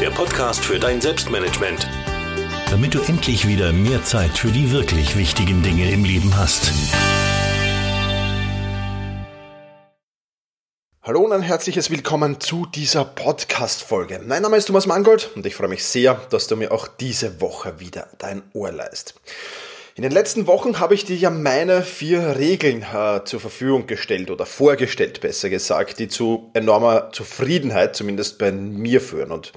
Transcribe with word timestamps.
der 0.00 0.10
Podcast 0.10 0.64
für 0.64 0.78
dein 0.78 0.98
Selbstmanagement. 0.98 1.86
Damit 2.70 2.94
du 2.94 3.02
endlich 3.02 3.46
wieder 3.46 3.70
mehr 3.70 4.02
Zeit 4.02 4.30
für 4.38 4.48
die 4.48 4.72
wirklich 4.72 5.14
wichtigen 5.18 5.62
Dinge 5.62 5.90
im 5.90 6.04
Leben 6.04 6.34
hast. 6.38 6.72
Hallo 11.02 11.20
und 11.20 11.32
ein 11.32 11.42
herzliches 11.42 11.90
Willkommen 11.90 12.40
zu 12.40 12.64
dieser 12.64 13.04
Podcast-Folge. 13.04 14.22
Mein 14.24 14.40
Name 14.40 14.56
ist 14.56 14.66
Thomas 14.66 14.86
Mangold 14.86 15.32
und 15.34 15.44
ich 15.44 15.54
freue 15.54 15.68
mich 15.68 15.84
sehr, 15.84 16.14
dass 16.30 16.46
du 16.46 16.56
mir 16.56 16.72
auch 16.72 16.88
diese 16.88 17.42
Woche 17.42 17.78
wieder 17.78 18.08
dein 18.16 18.42
Ohr 18.54 18.72
leist. 18.72 19.20
In 20.00 20.04
den 20.04 20.12
letzten 20.12 20.46
Wochen 20.46 20.80
habe 20.80 20.94
ich 20.94 21.04
dir 21.04 21.14
ja 21.14 21.28
meine 21.28 21.82
vier 21.82 22.38
Regeln 22.38 22.86
äh, 22.90 23.22
zur 23.26 23.38
Verfügung 23.38 23.86
gestellt 23.86 24.30
oder 24.30 24.46
vorgestellt, 24.46 25.20
besser 25.20 25.50
gesagt, 25.50 25.98
die 25.98 26.08
zu 26.08 26.48
enormer 26.54 27.10
Zufriedenheit 27.12 27.94
zumindest 27.94 28.38
bei 28.38 28.50
mir 28.50 29.02
führen. 29.02 29.30
Und 29.30 29.52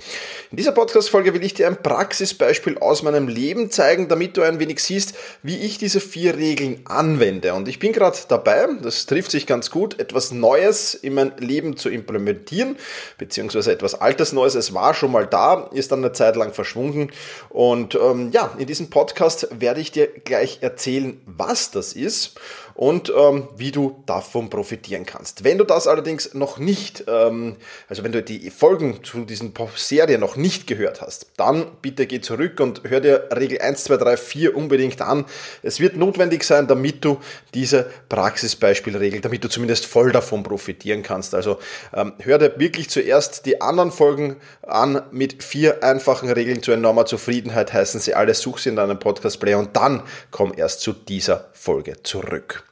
in 0.52 0.58
dieser 0.58 0.74
Podcast-Folge 0.74 1.34
will 1.34 1.46
ich 1.46 1.54
dir 1.54 1.68
ein 1.68 1.82
Praxisbeispiel 1.82 2.78
aus 2.80 3.04
meinem 3.04 3.30
Leben 3.30 3.72
zeigen, 3.72 4.10
damit 4.10 4.36
du 4.36 4.42
ein 4.42 4.60
wenig 4.60 4.84
siehst, 4.84 5.16
wie 5.44 5.60
ich 5.60 5.78
diese 5.78 6.02
vier 6.02 6.36
Regeln 6.36 6.82
anwende. 6.84 7.54
Und 7.54 7.70
ich 7.70 7.80
bin 7.80 7.94
gerade 7.94 8.18
dabei, 8.28 8.68
das 8.82 9.06
trifft 9.06 9.32
sich 9.32 9.48
ganz 9.48 9.72
gut, 9.72 9.98
etwas 9.98 10.34
Neues 10.34 10.94
in 10.94 11.14
mein 11.14 11.32
Leben 11.38 11.78
zu 11.78 11.88
implementieren, 11.88 12.76
beziehungsweise 13.18 13.72
etwas 13.72 13.96
Altes 13.96 14.34
Neues. 14.34 14.56
Es 14.56 14.74
war 14.74 14.94
schon 14.94 15.14
mal 15.14 15.26
da, 15.26 15.70
ist 15.72 15.94
dann 15.94 16.00
eine 16.00 16.12
Zeit 16.12 16.36
lang 16.36 16.52
verschwunden. 16.52 17.12
Und 17.48 17.96
ähm, 17.96 18.32
ja, 18.34 18.54
in 18.58 18.68
diesem 18.68 18.90
Podcast 18.90 19.48
werde 19.58 19.80
ich 19.80 19.94
dir 19.94 20.08
gleich 20.08 20.33
erzählen, 20.62 21.22
was 21.26 21.72
das 21.72 21.94
ist 21.94 22.40
und 22.76 23.12
ähm, 23.16 23.48
wie 23.58 23.72
du 23.72 24.04
davon 24.06 24.50
profitieren 24.50 25.06
kannst. 25.06 25.44
Wenn 25.44 25.58
du 25.58 25.64
das 25.64 25.88
allerdings 25.88 26.34
noch 26.34 26.58
nicht, 26.58 27.04
ähm, 27.08 27.58
also 27.88 28.04
wenn 28.04 28.12
du 28.12 28.24
die 28.24 28.50
Folgen 28.50 29.04
zu 29.04 29.26
diesen 29.26 29.54
Serie 29.76 30.18
noch 30.18 30.36
nicht 30.36 30.68
gehört 30.68 31.02
hast, 31.02 31.28
dann 31.38 31.66
bitte 31.82 32.08
geh 32.08 32.22
zurück 32.22 32.60
und 32.60 32.82
hör 32.86 33.00
dir 33.00 33.30
Regel 33.36 33.62
1, 33.62 33.84
2, 33.86 33.98
3, 33.98 34.18
4 34.18 34.58
unbedingt 34.58 35.02
an. 35.02 35.26
Es 35.62 35.80
wird 35.80 35.96
notwendig 35.98 36.44
sein, 36.44 36.68
damit 36.68 37.06
du 37.06 37.20
diese 37.54 37.90
Praxisbeispielregel, 38.10 39.22
damit 39.22 39.44
du 39.44 39.50
zumindest 39.50 39.86
voll 39.86 40.12
davon 40.12 40.44
profitieren 40.44 41.04
kannst. 41.04 41.36
Also 41.36 41.60
ähm, 41.94 42.14
hör 42.20 42.38
dir 42.38 42.58
wirklich 42.58 42.90
zuerst 42.90 43.46
die 43.46 43.62
anderen 43.62 43.92
Folgen 43.92 44.38
an 44.62 45.04
mit 45.12 45.44
vier 45.44 45.84
einfachen 45.84 46.30
Regeln 46.30 46.64
zu 46.64 46.72
enormer 46.72 47.06
Zufriedenheit, 47.06 47.74
heißen 47.74 48.00
sie 48.00 48.16
alle, 48.16 48.34
such 48.34 48.60
sie 48.60 48.70
in 48.70 48.76
deinem 48.76 49.00
Podcast-Player 49.00 49.60
und 49.60 49.76
dann 49.76 50.04
komm 50.32 50.54
erst 50.56 50.82
zu 50.82 50.94
dieser 50.94 51.50
Folge 51.54 52.02
zurück. 52.04 52.63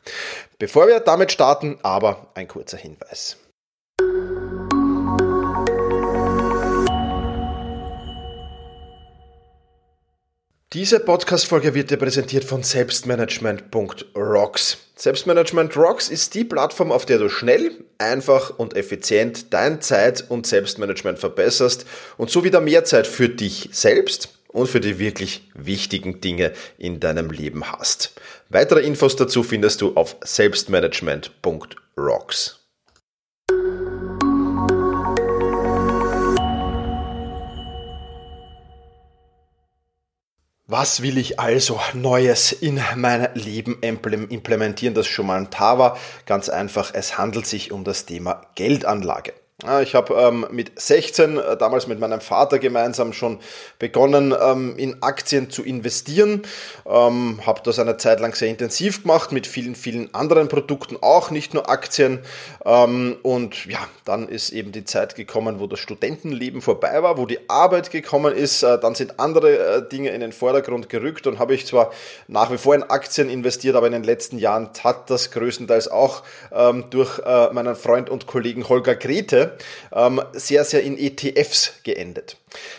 Bevor 0.59 0.88
wir 0.88 1.00
damit 1.00 1.31
starten, 1.31 1.79
aber 1.81 2.28
ein 2.35 2.47
kurzer 2.47 2.78
Hinweis. 2.78 3.38
Diese 10.73 11.01
Podcast-Folge 11.01 11.73
wird 11.73 11.91
dir 11.91 11.97
präsentiert 11.97 12.45
von 12.45 12.63
Selbstmanagement.rocks. 12.63 14.78
Selbstmanagement 14.95 15.75
Rocks 15.75 16.07
ist 16.07 16.34
die 16.34 16.45
Plattform, 16.45 16.94
auf 16.94 17.06
der 17.06 17.17
du 17.17 17.28
schnell, 17.28 17.84
einfach 17.97 18.57
und 18.57 18.78
effizient 18.78 19.53
dein 19.53 19.81
Zeit- 19.81 20.23
und 20.29 20.47
Selbstmanagement 20.47 21.19
verbesserst 21.19 21.85
und 22.16 22.29
so 22.29 22.45
wieder 22.45 22.61
mehr 22.61 22.85
Zeit 22.85 23.06
für 23.06 23.28
dich 23.28 23.67
selbst 23.73 24.29
und 24.53 24.67
für 24.67 24.79
die 24.79 25.00
wirklich 25.00 25.50
wichtigen 25.53 26.22
Dinge 26.22 26.53
in 26.78 27.00
deinem 27.00 27.31
Leben 27.31 27.72
hast. 27.72 28.13
Weitere 28.50 28.81
Infos 28.81 29.16
dazu 29.16 29.41
findest 29.44 29.81
du 29.81 29.95
auf 29.95 30.17
selbstmanagement.rocks. 30.23 32.61
Was 40.73 41.01
will 41.01 41.17
ich 41.17 41.38
also 41.38 41.81
Neues 41.94 42.53
in 42.53 42.79
mein 42.95 43.28
Leben 43.34 43.79
implementieren, 43.81 44.93
das 44.93 45.05
schon 45.05 45.28
mal 45.28 45.37
ein 45.37 45.52
Tar 45.52 45.79
war? 45.79 45.97
Ganz 46.25 46.47
einfach, 46.47 46.93
es 46.93 47.17
handelt 47.17 47.46
sich 47.46 47.73
um 47.73 47.84
das 47.84 48.05
Thema 48.05 48.41
Geldanlage. 48.55 49.34
Ich 49.84 49.93
habe 49.93 50.16
ähm, 50.16 50.47
mit 50.49 50.81
16 50.81 51.37
äh, 51.37 51.55
damals 51.55 51.85
mit 51.85 51.99
meinem 51.99 52.19
Vater 52.19 52.58
gemeinsam 52.58 53.13
schon 53.13 53.37
begonnen, 53.78 54.34
ähm, 54.41 54.75
in 54.78 55.03
Aktien 55.03 55.52
zu 55.52 55.63
investieren. 55.63 56.41
Ähm, 56.87 57.41
habe 57.46 57.61
das 57.63 57.78
eine 57.78 57.97
Zeit 57.97 58.19
lang 58.22 58.34
sehr 58.34 58.47
intensiv 58.47 59.03
gemacht, 59.03 59.31
mit 59.31 59.46
vielen, 59.46 59.75
vielen 59.75 60.11
anderen 60.16 60.47
Produkten 60.47 60.97
auch, 60.99 61.29
nicht 61.29 61.53
nur 61.53 61.69
Aktien. 61.69 62.22
Ähm, 62.66 63.17
und 63.22 63.67
ja, 63.67 63.78
dann 64.03 64.28
ist 64.28 64.49
eben 64.49 64.72
die 64.72 64.84
Zeit 64.84 65.13
gekommen, 65.13 65.59
wo 65.59 65.67
das 65.67 65.79
Studentenleben 65.79 66.63
vorbei 66.63 67.03
war, 67.03 67.19
wo 67.19 67.28
die 67.28 67.47
Arbeit 67.47 67.91
gekommen 67.91 68.34
ist. 68.34 68.63
Äh, 68.63 68.79
dann 68.79 68.96
sind 68.96 69.19
andere 69.19 69.58
äh, 69.59 69.87
Dinge 69.87 70.09
in 70.09 70.22
den 70.22 70.31
Vordergrund 70.31 70.90
gerückt 70.90 71.28
und 71.28 71.37
habe 71.37 71.53
ich 71.53 71.67
zwar 71.67 71.91
nach 72.28 72.52
wie 72.52 72.58
vor 72.58 72.73
in 72.73 72.81
Aktien 72.81 73.29
investiert, 73.29 73.75
aber 73.75 73.85
in 73.85 73.93
den 73.93 74.03
letzten 74.03 74.40
Jahren 74.40 74.72
hat 74.84 75.11
das 75.11 75.29
größtenteils 75.29 75.87
auch 75.87 76.23
ähm, 76.52 76.85
durch 76.90 77.19
äh, 77.19 77.53
meinen 77.53 77.75
Freund 77.75 78.09
und 78.09 78.25
Kollegen 78.25 78.67
Holger 78.67 78.96
Grete 78.96 79.50
ähm, 79.93 80.21
sehr, 80.33 80.63
sehr 80.63 80.83
in 80.83 80.97
ETFs 80.97 81.73
geendet. 81.83 82.37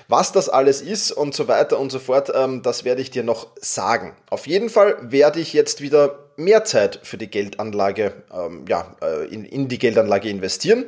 Was 0.09 0.33
das 0.33 0.49
alles 0.49 0.81
ist 0.81 1.13
und 1.13 1.35
so 1.35 1.49
weiter 1.49 1.79
und 1.79 1.91
so 1.91 1.99
fort, 1.99 2.31
ähm, 2.35 2.63
das 2.63 2.85
werde 2.85 3.03
ich 3.03 3.11
dir 3.11 3.23
noch 3.23 3.49
sagen. 3.61 4.15
Auf 4.31 4.47
jeden 4.47 4.69
Fall 4.69 4.97
werde 5.01 5.41
ich 5.41 5.53
jetzt 5.53 5.81
wieder 5.81 6.22
mehr 6.37 6.65
Zeit 6.65 7.01
für 7.03 7.19
die 7.19 7.31
Geldanlage, 7.31 8.13
ähm, 8.33 8.65
ja, 8.69 8.97
äh, 9.03 9.27
in, 9.27 9.45
in 9.45 9.69
die 9.69 9.79
Geldanlage 9.79 10.29
investieren. 10.29 10.87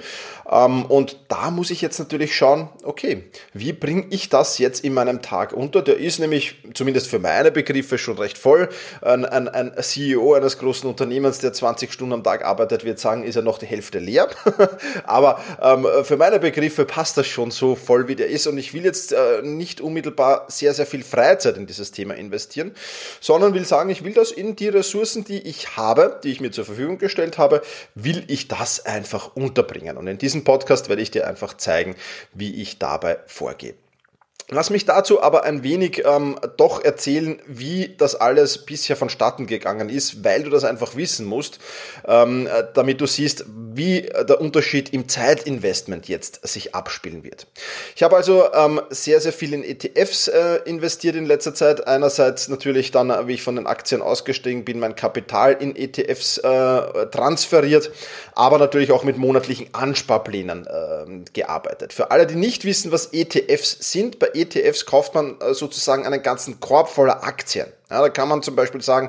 Ähm, 0.51 0.85
und 0.87 1.19
da 1.29 1.51
muss 1.51 1.71
ich 1.71 1.81
jetzt 1.81 1.99
natürlich 1.99 2.35
schauen, 2.37 2.69
okay, 2.83 3.25
wie 3.53 3.73
bringe 3.73 4.07
ich 4.11 4.29
das 4.29 4.59
jetzt 4.59 4.85
in 4.85 4.95
meinem 4.95 5.23
Tag 5.23 5.53
unter? 5.53 5.83
Der 5.83 5.99
ist 5.99 6.19
nämlich 6.19 6.57
zumindest 6.75 7.09
für 7.09 7.19
meine 7.19 7.51
Begriffe 7.51 7.99
schon 7.99 8.19
recht 8.19 8.39
voll. 8.39 8.69
Ein, 9.03 9.25
ein, 9.25 9.49
ein 9.49 9.73
CEO 9.81 10.35
eines 10.35 10.59
großen 10.59 10.89
Unternehmens, 10.89 11.39
der 11.39 11.53
20 11.53 11.93
Stunden 11.93 12.15
am 12.15 12.25
Tag 12.25 12.45
arbeitet, 12.45 12.85
wird 12.85 12.99
sagen, 12.99 13.25
ist 13.25 13.37
er 13.37 13.43
noch 13.43 13.59
die 13.59 13.67
Hälfte 13.67 13.99
leer. 13.99 14.29
Aber 15.05 15.41
ähm, 15.63 15.87
für 16.05 16.17
meine 16.17 16.39
Begriffe 16.41 16.85
passt 16.85 17.17
das 17.17 17.27
schon 17.27 17.51
so 17.51 17.75
voll, 17.75 18.09
wie 18.09 18.17
der 18.17 18.29
ist. 18.29 18.47
Und 18.47 18.59
ich 18.59 18.75
will 18.75 18.85
jetzt 18.85 19.13
äh, 19.13 19.43
nicht 19.43 19.81
unmittelbar 19.81 20.47
sehr, 20.49 20.75
sehr 20.75 20.87
viel 20.87 21.03
Freizeit 21.03 21.57
in 21.57 21.67
dieses 21.67 21.91
Thema 21.91 22.15
investieren, 22.15 22.73
sondern 23.21 23.55
will 23.55 23.65
sagen, 23.65 23.91
ich 23.91 24.05
will 24.05 24.13
das 24.13 24.31
in 24.31 24.57
die 24.57 24.69
Ressourcen, 24.69 25.25
die 25.25 25.34
ich 25.39 25.77
habe, 25.77 26.21
die 26.23 26.31
ich 26.31 26.41
mir 26.41 26.51
zur 26.51 26.65
Verfügung 26.65 26.99
gestellt 26.99 27.39
habe, 27.39 27.63
will 27.95 28.25
ich 28.29 28.49
das 28.49 28.85
einfach 28.85 29.35
unterbringen. 29.37 29.97
Und 29.97 30.07
in 30.07 30.19
diesem 30.19 30.45
Podcast 30.45 30.89
werde 30.89 31.03
ich 31.03 31.11
dir 31.11 31.27
einfach 31.27 31.57
zeigen, 31.57 31.97
wie 32.33 32.61
ich 32.61 32.79
dabei 32.79 33.19
vorgehe. 33.27 33.75
Lass 34.51 34.69
mich 34.69 34.85
dazu 34.85 35.23
aber 35.23 35.45
ein 35.45 35.63
wenig 35.63 36.03
ähm, 36.05 36.39
doch 36.59 36.85
erzählen, 36.85 37.41
wie 37.47 37.95
das 37.97 38.15
alles 38.15 38.59
bisher 38.59 38.95
vonstatten 38.95 39.47
gegangen 39.47 39.89
ist, 39.89 40.23
weil 40.23 40.43
du 40.43 40.51
das 40.51 40.65
einfach 40.65 40.97
wissen 40.97 41.25
musst, 41.25 41.59
ähm, 42.07 42.47
äh, 42.47 42.65
damit 42.75 43.01
du 43.01 43.07
siehst, 43.07 43.47
wie 43.49 44.03
der 44.03 44.43
Unterschied 44.43 44.93
im 44.93 45.09
Zeitinvestment 45.09 46.09
jetzt 46.09 46.47
sich 46.47 46.75
abspielen 46.75 47.25
wird. 47.25 47.47
Ich 47.97 48.03
habe 48.03 48.17
also 48.17 48.53
ähm, 48.53 48.83
sehr, 48.91 49.19
sehr 49.23 49.33
viel 49.33 49.55
in 49.55 49.65
ETFs 49.65 50.29
äh, 50.29 50.57
investiert 50.67 51.17
in 51.17 51.25
letzter 51.25 51.55
Zeit. 51.55 51.87
Einerseits 51.87 52.49
natürlich 52.49 52.91
dann, 52.91 53.09
äh, 53.09 53.27
wie 53.27 53.35
ich 53.35 53.43
von 53.43 53.57
den 53.57 53.67
Aktien 53.67 54.03
ausgestiegen 54.03 54.67
bin, 54.67 54.79
mein 54.79 54.95
Kapital 54.95 55.55
in 55.59 55.75
ETFs 55.75 56.37
äh, 56.37 57.07
transferiert, 57.07 57.91
aber 58.35 58.59
natürlich 58.59 58.93
auch 58.93 59.05
mit 59.05 59.17
monatlichen 59.17 59.69
Ansparplänen 59.73 60.67
äh, 60.67 61.31
gearbeitet. 61.33 61.95
Für 61.95 62.11
alle, 62.11 62.27
die 62.27 62.37
nicht 62.37 62.67
wissen, 62.67 62.93
was 62.93 63.07
ETFs 63.15 63.79
sind, 63.81 64.19
bei 64.19 64.34
ETFs 64.35 64.87
kauft 64.87 65.15
man 65.15 65.41
äh, 65.41 65.55
sozusagen 65.55 66.07
einen 66.07 66.23
ganzen 66.23 66.61
Korb 66.61 66.89
voller 66.89 67.25
Aktien. 67.25 67.67
Ja, 67.95 68.01
da 68.01 68.09
kann 68.09 68.29
man 68.29 68.43
zum 68.43 68.57
Beispiel 68.57 68.83
sagen, 68.83 69.09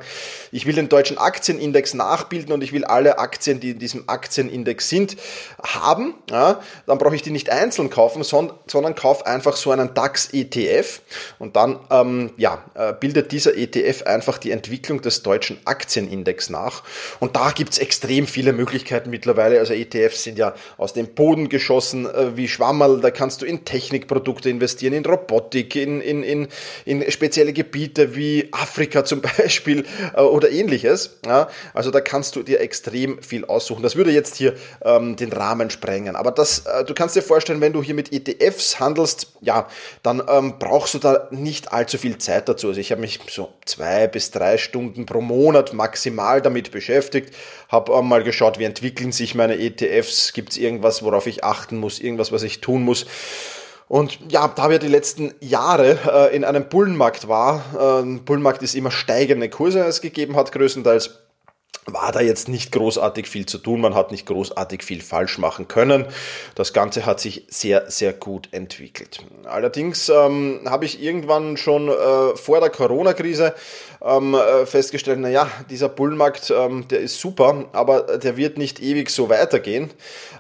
ich 0.52 0.68
will 0.68 0.76
den 0.76 0.90
deutschen 0.90 1.18
Aktienindex 1.18 1.96
nachbilden 1.96 2.54
und 2.54 2.62
ich 2.62 2.72
will 2.72 2.86
alle 2.86 3.18
Aktien, 3.18 3.60
die 3.60 3.72
in 3.72 3.80
diesem 3.80 4.04
Aktienindex 4.06 4.90
sind, 4.90 5.18
haben. 5.64 6.14
Ja, 6.30 6.62
dann 6.86 7.00
brauche 7.00 7.16
ich 7.16 7.24
die 7.24 7.32
nicht 7.32 7.50
einzeln 7.50 7.90
kaufen, 7.90 8.22
sondern, 8.22 8.56
sondern 8.68 8.94
kaufe 8.94 9.26
einfach 9.26 9.56
so 9.56 9.72
einen 9.72 9.96
DAX-ETF 9.96 11.02
und 11.40 11.56
dann 11.56 11.80
ähm, 11.90 12.30
ja, 12.38 12.64
äh, 12.76 12.94
bildet 12.94 13.32
dieser 13.32 13.58
ETF 13.58 14.04
einfach 14.04 14.38
die 14.38 14.52
Entwicklung 14.52 15.02
des 15.02 15.24
deutschen 15.24 15.58
Aktienindex 15.66 16.52
nach. 16.52 16.84
Und 17.20 17.36
da 17.36 17.50
gibt 17.50 17.72
es 17.72 17.80
extrem 17.80 18.28
viele 18.28 18.54
Möglichkeiten 18.54 19.10
mittlerweile. 19.10 19.58
Also 19.58 19.74
ETFs 19.74 20.22
sind 20.22 20.38
ja 20.38 20.54
aus 20.78 20.94
dem 20.94 21.08
Boden 21.16 21.50
geschossen 21.50 22.06
äh, 22.06 22.38
wie 22.38 22.48
Schwammerl. 22.48 23.02
Da 23.02 23.10
kannst 23.10 23.42
du 23.42 23.48
in 23.48 23.66
Technikprodukte 23.66 24.48
investieren, 24.48 24.94
in 24.94 25.04
Robotik, 25.04 25.76
in, 25.76 26.02
in, 26.02 26.22
in, 26.22 26.48
in 26.86 27.12
spezielle 27.12 27.52
Gebiete 27.52 28.16
wie 28.16 28.50
Afrika 28.52 28.75
zum 29.06 29.22
Beispiel 29.38 29.86
äh, 30.16 30.22
oder 30.22 30.50
ähnliches. 30.52 31.18
Ja, 31.26 31.50
also 31.74 31.92
da 31.92 32.02
kannst 32.02 32.36
du 32.36 32.44
dir 32.44 32.60
extrem 32.60 33.22
viel 33.22 33.46
aussuchen. 33.46 33.84
Das 33.84 33.96
würde 33.96 34.12
jetzt 34.12 34.36
hier 34.36 34.56
ähm, 34.84 35.16
den 35.16 35.32
Rahmen 35.32 35.70
sprengen. 35.70 36.16
Aber 36.16 36.32
das, 36.32 36.60
äh, 36.60 36.84
du 36.84 36.94
kannst 36.94 37.16
dir 37.16 37.22
vorstellen, 37.22 37.62
wenn 37.62 37.74
du 37.74 37.82
hier 37.82 37.96
mit 37.96 38.12
ETFs 38.12 38.80
handelst, 38.80 39.34
ja, 39.42 39.68
dann 40.04 40.22
ähm, 40.28 40.56
brauchst 40.60 40.94
du 40.94 41.00
da 41.00 41.28
nicht 41.32 41.74
allzu 41.74 41.98
viel 41.98 42.18
Zeit 42.18 42.48
dazu. 42.50 42.68
Also 42.68 42.80
ich 42.80 42.92
habe 42.92 43.02
mich 43.02 43.20
so 43.30 43.54
zwei 43.66 44.08
bis 44.08 44.32
drei 44.32 44.58
Stunden 44.58 45.06
pro 45.06 45.22
Monat 45.22 45.74
maximal 45.74 46.42
damit 46.42 46.72
beschäftigt, 46.72 47.34
habe 47.70 47.94
äh, 47.94 48.02
mal 48.02 48.24
geschaut, 48.24 48.60
wie 48.60 48.66
entwickeln 48.66 49.12
sich 49.12 49.36
meine 49.36 49.58
ETFs, 49.58 50.34
gibt 50.34 50.52
es 50.52 50.58
irgendwas, 50.58 51.04
worauf 51.04 51.28
ich 51.28 51.44
achten 51.44 51.78
muss, 51.78 52.00
irgendwas, 52.00 52.32
was 52.32 52.44
ich 52.44 52.62
tun 52.62 52.84
muss. 52.84 53.06
Und 53.88 54.20
ja, 54.32 54.48
da 54.48 54.70
wir 54.70 54.80
die 54.80 54.88
letzten 54.88 55.34
Jahre 55.42 56.00
äh, 56.12 56.36
in 56.36 56.44
einem 56.44 56.68
Bullenmarkt 56.68 57.28
war, 57.28 58.02
äh, 58.02 58.20
Bullenmarkt 58.20 58.64
ist 58.64 58.74
immer 58.74 58.92
steigende 58.92 59.50
Kurse 59.50 59.82
es 59.82 60.02
gegeben 60.02 60.36
hat, 60.36 60.52
größtenteils 60.52 61.25
war 61.86 62.12
da 62.12 62.22
jetzt 62.22 62.50
nicht 62.50 62.72
großartig 62.72 63.28
viel 63.28 63.46
zu 63.46 63.60
tun, 63.60 63.82
man 63.82 63.94
hat 63.94 64.12
nicht 64.12 64.26
großartig 64.26 64.84
viel 64.84 65.02
falsch 65.02 65.38
machen 65.38 65.68
können. 65.68 66.06
Das 66.56 66.74
Ganze 66.74 67.06
hat 67.06 67.20
sich 67.20 67.46
sehr, 67.48 67.90
sehr 67.92 68.14
gut 68.14 68.50
entwickelt. 68.52 69.20
Allerdings 69.46 70.10
ähm, 70.10 70.62
habe 70.66 70.86
ich 70.86 71.02
irgendwann 71.02 71.58
schon 71.58 71.90
äh, 71.90 72.36
vor 72.36 72.60
der 72.60 72.70
Corona-Krise 72.70 73.54
ähm, 74.04 74.34
äh, 74.34 74.66
festgestellt, 74.66 75.20
naja, 75.20 75.48
dieser 75.70 75.90
Bullenmarkt, 75.90 76.52
ähm, 76.56 76.88
der 76.88 77.00
ist 77.00 77.20
super, 77.20 77.66
aber 77.72 78.18
der 78.18 78.38
wird 78.38 78.58
nicht 78.58 78.82
ewig 78.82 79.10
so 79.10 79.30
weitergehen. 79.30 79.92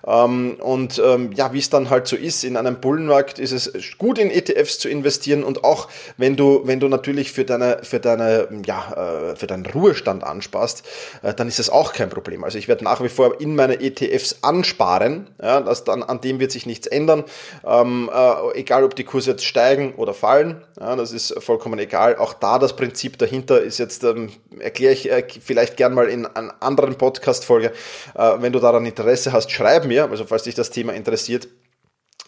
Ähm, 0.06 0.58
und 0.60 1.02
ähm, 1.04 1.32
ja, 1.34 1.54
wie 1.54 1.60
es 1.60 1.70
dann 1.70 1.90
halt 1.90 2.08
so 2.08 2.16
ist, 2.16 2.44
in 2.44 2.58
einem 2.58 2.80
Bullenmarkt 2.80 3.40
ist 3.40 3.52
es 3.52 3.72
gut 3.98 4.18
in 4.18 4.32
ETFs 4.32 4.80
zu 4.80 4.90
investieren 4.90 5.44
und 5.44 5.64
auch 5.64 5.90
wenn 6.18 6.36
du, 6.36 6.62
wenn 6.66 6.80
du 6.80 6.88
natürlich 6.88 7.32
für 7.32 7.46
deine, 7.46 7.80
für 7.84 8.00
deine, 8.00 8.48
ja, 8.66 9.32
äh, 9.32 9.36
für 9.36 9.48
deinen 9.48 9.66
Ruhestand 9.66 10.24
ansparst, 10.24 10.84
äh, 11.22 11.35
dann 11.40 11.48
ist 11.48 11.60
das 11.60 11.70
auch 11.70 11.94
kein 11.94 12.10
Problem. 12.10 12.44
Also 12.44 12.58
ich 12.58 12.68
werde 12.68 12.84
nach 12.84 13.02
wie 13.04 13.10
vor 13.10 13.40
in 13.40 13.56
meine 13.56 13.80
ETFs 13.82 14.38
ansparen, 14.42 15.30
ja, 15.42 15.62
das 15.62 15.84
dann, 15.84 16.04
an 16.04 16.22
dem 16.22 16.40
wird 16.40 16.52
sich 16.52 16.66
nichts 16.66 16.88
ändern, 16.88 17.24
ähm, 17.66 18.10
äh, 18.14 18.60
egal 18.60 18.84
ob 18.84 18.96
die 18.96 19.04
Kurse 19.04 19.32
jetzt 19.32 19.46
steigen 19.46 19.96
oder 19.96 20.14
fallen, 20.14 20.64
ja, 20.80 20.96
das 20.96 21.12
ist 21.12 21.42
vollkommen 21.44 21.80
egal. 21.80 22.18
Auch 22.18 22.34
da 22.34 22.60
das 22.60 22.76
Prinzip 22.76 23.18
dahinter 23.18 23.62
ist 23.62 23.78
jetzt, 23.78 24.04
ähm, 24.04 24.32
erkläre 24.60 24.94
ich 24.94 25.12
äh, 25.12 25.26
vielleicht 25.44 25.78
gern 25.78 25.94
mal 25.94 26.08
in 26.08 26.26
einer 26.26 26.56
anderen 26.62 26.96
Podcast-Folge, 26.96 27.72
äh, 28.16 28.34
wenn 28.40 28.54
du 28.54 28.60
daran 28.60 28.86
Interesse 28.86 29.32
hast, 29.32 29.52
schreib 29.52 29.86
mir, 29.86 30.10
also 30.10 30.26
falls 30.26 30.44
dich 30.44 30.56
das 30.56 30.70
Thema 30.70 30.94
interessiert, 30.94 31.48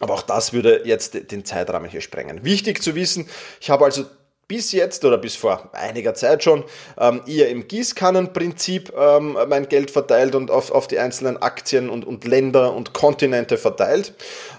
aber 0.00 0.14
auch 0.14 0.22
das 0.22 0.52
würde 0.52 0.82
jetzt 0.84 1.30
den 1.32 1.44
Zeitrahmen 1.44 1.90
hier 1.90 2.00
sprengen. 2.00 2.44
Wichtig 2.44 2.82
zu 2.82 2.94
wissen, 2.94 3.28
ich 3.60 3.70
habe 3.70 3.84
also 3.84 4.04
bis 4.48 4.72
jetzt 4.72 5.04
oder 5.04 5.18
bis 5.18 5.36
vor 5.36 5.68
einiger 5.72 6.14
Zeit 6.14 6.42
schon 6.42 6.64
ähm, 6.98 7.20
eher 7.26 7.50
im 7.50 7.68
Gießkannenprinzip 7.68 8.94
ähm, 8.98 9.36
mein 9.46 9.68
Geld 9.68 9.90
verteilt 9.90 10.34
und 10.34 10.50
auf, 10.50 10.70
auf 10.70 10.88
die 10.88 10.98
einzelnen 10.98 11.36
Aktien 11.36 11.90
und, 11.90 12.06
und 12.06 12.24
Länder 12.24 12.72
und 12.72 12.94
Kontinente 12.94 13.58
verteilt. 13.58 14.14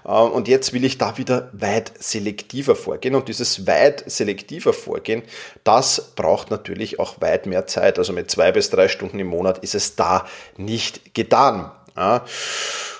Äh, 0.05 0.09
und 0.09 0.47
jetzt 0.47 0.73
will 0.73 0.85
ich 0.85 0.99
da 0.99 1.17
wieder 1.17 1.49
weit 1.53 1.91
selektiver 1.97 2.75
vorgehen. 2.75 3.15
Und 3.15 3.27
dieses 3.27 3.65
weit 3.65 4.03
selektiver 4.05 4.73
Vorgehen, 4.73 5.23
das 5.63 6.11
braucht 6.15 6.51
natürlich 6.51 6.99
auch 6.99 7.19
weit 7.19 7.47
mehr 7.47 7.65
Zeit. 7.65 7.97
Also 7.97 8.13
mit 8.13 8.29
zwei 8.29 8.51
bis 8.51 8.69
drei 8.69 8.87
Stunden 8.89 9.17
im 9.17 9.27
Monat 9.27 9.57
ist 9.59 9.73
es 9.73 9.95
da 9.95 10.27
nicht 10.55 11.15
getan. 11.15 11.71
Ja. 11.97 12.23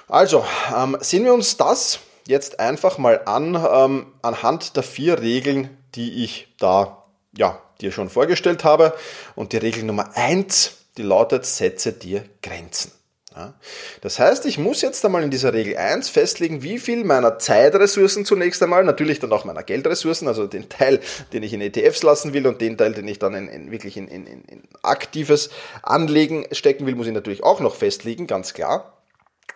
Also, 0.08 0.44
ähm, 0.76 0.98
sehen 1.02 1.24
wir 1.24 1.36
uns 1.36 1.56
das 1.56 2.00
jetzt 2.30 2.60
einfach 2.60 3.00
mal 3.00 3.22
an, 3.26 3.56
ähm, 3.56 4.06
anhand 4.22 4.76
der 4.76 4.84
vier 4.84 5.20
Regeln, 5.20 5.76
die 5.96 6.24
ich 6.24 6.48
da 6.60 7.04
ja, 7.36 7.60
dir 7.82 7.92
schon 7.92 8.10
vorgestellt 8.10 8.64
habe. 8.64 8.94
Und 9.36 9.52
die 9.52 9.58
Regel 9.58 9.84
Nummer 9.84 10.12
eins, 10.16 10.78
die 10.98 11.02
lautet, 11.02 11.46
setze 11.46 11.92
dir 11.92 12.24
Grenzen. 12.44 12.92
Ja. 13.36 13.56
Das 14.02 14.20
heißt, 14.20 14.46
ich 14.46 14.60
muss 14.60 14.82
jetzt 14.82 15.04
einmal 15.06 15.24
in 15.24 15.32
dieser 15.32 15.54
Regel 15.54 15.78
1 15.78 16.10
festlegen, 16.10 16.62
wie 16.62 16.78
viel 16.78 17.04
meiner 17.04 17.40
Zeitressourcen 17.40 18.26
zunächst 18.26 18.62
einmal, 18.62 18.84
natürlich 18.84 19.20
dann 19.20 19.32
auch 19.32 19.46
meiner 19.46 19.64
Geldressourcen, 19.64 20.28
also 20.28 20.46
den 20.46 20.70
Teil, 20.70 21.00
den 21.34 21.44
ich 21.44 21.54
in 21.54 21.62
ETFs 21.62 22.04
lassen 22.04 22.34
will 22.34 22.46
und 22.46 22.62
den 22.62 22.78
Teil, 22.78 22.94
den 22.94 23.08
ich 23.08 23.18
dann 23.18 23.34
in, 23.34 23.48
in 23.48 23.72
wirklich 23.72 23.98
in, 23.98 24.08
in, 24.08 24.26
in 24.26 24.64
aktives 24.84 25.50
Anlegen 25.82 26.46
stecken 26.52 26.86
will, 26.86 26.96
muss 26.96 27.08
ich 27.08 27.14
natürlich 27.14 27.44
auch 27.44 27.60
noch 27.60 27.76
festlegen, 27.76 28.28
ganz 28.28 28.54
klar 28.54 28.99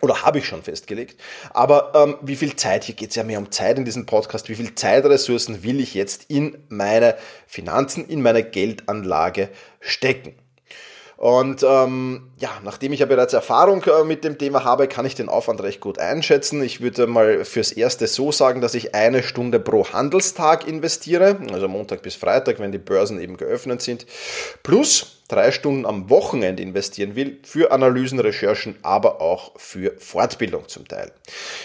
oder 0.00 0.22
habe 0.22 0.38
ich 0.38 0.46
schon 0.46 0.62
festgelegt. 0.62 1.20
Aber 1.50 1.92
ähm, 1.94 2.16
wie 2.22 2.36
viel 2.36 2.56
Zeit, 2.56 2.84
hier 2.84 2.94
geht 2.94 3.10
es 3.10 3.16
ja 3.16 3.24
mehr 3.24 3.38
um 3.38 3.50
Zeit 3.50 3.78
in 3.78 3.84
diesem 3.84 4.06
Podcast, 4.06 4.48
wie 4.48 4.54
viel 4.54 4.74
Zeitressourcen 4.74 5.62
will 5.62 5.80
ich 5.80 5.94
jetzt 5.94 6.24
in 6.28 6.58
meine 6.68 7.16
Finanzen, 7.46 8.06
in 8.06 8.22
meine 8.22 8.42
Geldanlage 8.42 9.48
stecken? 9.80 10.34
Und 11.16 11.62
ähm, 11.62 12.32
ja, 12.38 12.50
nachdem 12.64 12.92
ich 12.92 13.00
ja 13.00 13.06
bereits 13.06 13.32
Erfahrung 13.32 13.82
äh, 13.84 14.04
mit 14.04 14.24
dem 14.24 14.36
Thema 14.36 14.64
habe, 14.64 14.88
kann 14.88 15.06
ich 15.06 15.14
den 15.14 15.28
Aufwand 15.28 15.62
recht 15.62 15.80
gut 15.80 15.98
einschätzen. 15.98 16.62
Ich 16.62 16.80
würde 16.80 17.06
mal 17.06 17.44
fürs 17.44 17.72
Erste 17.72 18.08
so 18.08 18.32
sagen, 18.32 18.60
dass 18.60 18.74
ich 18.74 18.94
eine 18.94 19.22
Stunde 19.22 19.60
pro 19.60 19.86
Handelstag 19.86 20.66
investiere, 20.66 21.38
also 21.52 21.68
Montag 21.68 22.02
bis 22.02 22.16
Freitag, 22.16 22.58
wenn 22.58 22.72
die 22.72 22.78
Börsen 22.78 23.20
eben 23.20 23.36
geöffnet 23.36 23.80
sind, 23.80 24.06
plus 24.62 25.13
drei 25.28 25.50
Stunden 25.52 25.86
am 25.86 26.10
Wochenende 26.10 26.62
investieren 26.62 27.16
will, 27.16 27.38
für 27.42 27.72
Analysen, 27.72 28.20
Recherchen, 28.20 28.76
aber 28.82 29.20
auch 29.20 29.52
für 29.56 29.94
Fortbildung 29.98 30.68
zum 30.68 30.86
Teil. 30.86 31.12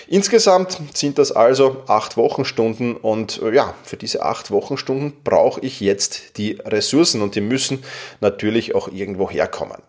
Insgesamt 0.07 0.79
sind 0.93 1.17
das 1.17 1.31
also 1.31 1.83
acht 1.87 2.17
Wochenstunden 2.17 2.95
und 2.95 3.41
äh, 3.41 3.53
ja, 3.53 3.73
für 3.83 3.97
diese 3.97 4.23
acht 4.23 4.51
Wochenstunden 4.51 5.13
brauche 5.23 5.61
ich 5.61 5.79
jetzt 5.81 6.37
die 6.37 6.53
Ressourcen 6.63 7.21
und 7.21 7.35
die 7.35 7.41
müssen 7.41 7.83
natürlich 8.21 8.75
auch 8.75 8.87
irgendwo 8.87 9.29
herkommen. 9.29 9.81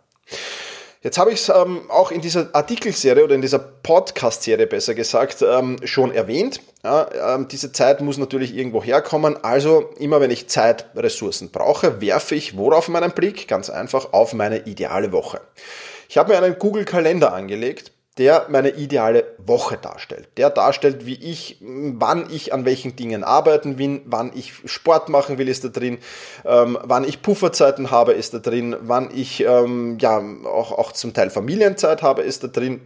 Jetzt 1.03 1.17
habe 1.17 1.33
ich 1.33 1.41
es 1.41 1.49
ähm, 1.49 1.91
auch 1.91 2.11
in 2.11 2.21
dieser 2.21 2.55
Artikelserie 2.55 3.25
oder 3.25 3.35
in 3.35 3.41
dieser 3.41 3.59
Podcast-Serie 3.59 4.67
besser 4.67 4.95
gesagt 4.95 5.43
ähm, 5.43 5.77
schon 5.85 6.13
erwähnt. 6.13 6.61
Ja, 6.83 7.35
ähm, 7.35 7.47
diese 7.49 7.73
Zeit 7.73 8.01
muss 8.01 8.17
natürlich 8.17 8.57
irgendwo 8.57 8.83
herkommen. 8.83 9.37
Also 9.45 9.91
immer 9.99 10.21
wenn 10.21 10.31
ich 10.31 10.49
Zeitressourcen 10.49 11.51
brauche, 11.51 12.01
werfe 12.01 12.35
ich 12.35 12.57
worauf 12.57 12.89
meinen 12.89 13.13
Blick? 13.13 13.49
Ganz 13.49 13.69
einfach 13.69 14.13
auf 14.13 14.33
meine 14.33 14.61
ideale 14.61 15.13
Woche. 15.13 15.41
Ich 16.09 16.17
habe 16.17 16.33
mir 16.33 16.39
einen 16.39 16.59
Google-Kalender 16.59 17.35
angelegt, 17.35 17.93
der 18.17 18.47
meine 18.49 18.71
ideale 18.71 19.25
Woche 19.39 19.77
darstellt. 19.77 20.29
Der 20.39 20.49
darstellt, 20.49 21.05
wie 21.05 21.15
ich, 21.15 21.59
wann 21.61 22.29
ich 22.31 22.53
an 22.53 22.65
welchen 22.65 22.97
Dingen 22.97 23.25
arbeiten 23.25 23.79
will, 23.79 24.01
wann 24.07 24.33
ich 24.35 24.55
Sport 24.65 25.11
machen 25.11 25.37
will, 25.37 25.49
ist 25.49 25.65
da 25.65 25.69
drin, 25.69 25.99
ähm, 26.45 26.79
wann 26.83 27.05
ich 27.05 27.23
Pufferzeiten 27.23 27.91
habe, 27.91 28.13
ist 28.13 28.33
da 28.33 28.39
drin, 28.39 28.75
wann 28.81 29.11
ich 29.15 29.45
ähm, 29.45 29.99
ja 30.01 30.23
auch, 30.45 30.73
auch 30.73 30.93
zum 30.93 31.13
Teil 31.13 31.31
Familienzeit 31.31 32.03
habe, 32.03 32.23
ist 32.23 32.43
da 32.43 32.49
drin 32.49 32.81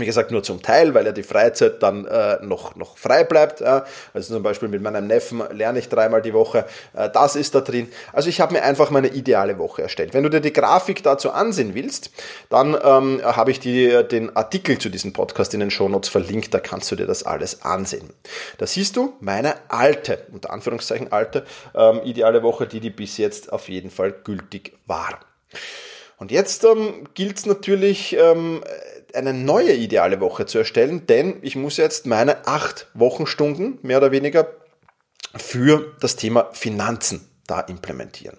wie 0.00 0.06
gesagt, 0.06 0.30
nur 0.30 0.42
zum 0.42 0.62
Teil, 0.62 0.94
weil 0.94 1.06
ja 1.06 1.12
die 1.12 1.22
Freizeit 1.22 1.82
dann 1.82 2.04
äh, 2.06 2.38
noch, 2.42 2.76
noch 2.76 2.96
frei 2.96 3.24
bleibt. 3.24 3.60
Ja. 3.60 3.84
Also 4.14 4.34
zum 4.34 4.42
Beispiel 4.42 4.68
mit 4.68 4.82
meinem 4.82 5.06
Neffen 5.06 5.42
lerne 5.52 5.78
ich 5.78 5.88
dreimal 5.88 6.22
die 6.22 6.32
Woche. 6.32 6.64
Äh, 6.94 7.10
das 7.10 7.36
ist 7.36 7.54
da 7.54 7.60
drin. 7.60 7.88
Also 8.12 8.28
ich 8.28 8.40
habe 8.40 8.54
mir 8.54 8.62
einfach 8.62 8.90
meine 8.90 9.08
ideale 9.08 9.58
Woche 9.58 9.82
erstellt. 9.82 10.14
Wenn 10.14 10.22
du 10.22 10.30
dir 10.30 10.40
die 10.40 10.52
Grafik 10.52 11.02
dazu 11.02 11.30
ansehen 11.30 11.74
willst, 11.74 12.10
dann 12.48 12.76
ähm, 12.82 13.20
habe 13.22 13.50
ich 13.50 13.60
dir 13.60 14.02
den 14.02 14.34
Artikel 14.36 14.78
zu 14.78 14.88
diesem 14.88 15.12
Podcast 15.12 15.54
in 15.54 15.60
den 15.60 15.70
Shownotes 15.70 16.08
verlinkt. 16.08 16.54
Da 16.54 16.60
kannst 16.60 16.90
du 16.90 16.96
dir 16.96 17.06
das 17.06 17.24
alles 17.24 17.62
ansehen. 17.62 18.10
Da 18.58 18.66
siehst 18.66 18.96
du 18.96 19.14
meine 19.20 19.54
alte, 19.68 20.26
unter 20.32 20.50
Anführungszeichen 20.50 21.12
alte, 21.12 21.44
ähm, 21.74 22.00
ideale 22.04 22.42
Woche, 22.42 22.66
die 22.66 22.80
die 22.80 22.90
bis 22.90 23.16
jetzt 23.18 23.52
auf 23.52 23.68
jeden 23.68 23.90
Fall 23.90 24.12
gültig 24.12 24.72
war. 24.86 25.20
Und 26.18 26.30
jetzt 26.30 26.64
ähm, 26.64 27.08
gilt 27.14 27.38
es 27.38 27.46
natürlich, 27.46 28.16
ähm, 28.18 28.62
eine 29.14 29.32
neue 29.32 29.72
ideale 29.72 30.20
Woche 30.20 30.46
zu 30.46 30.58
erstellen, 30.58 31.06
denn 31.06 31.38
ich 31.42 31.56
muss 31.56 31.76
jetzt 31.76 32.06
meine 32.06 32.46
acht 32.46 32.88
Wochenstunden 32.94 33.78
mehr 33.82 33.98
oder 33.98 34.10
weniger 34.10 34.48
für 35.36 35.94
das 36.00 36.16
Thema 36.16 36.50
Finanzen 36.52 37.28
da 37.46 37.60
implementieren. 37.60 38.36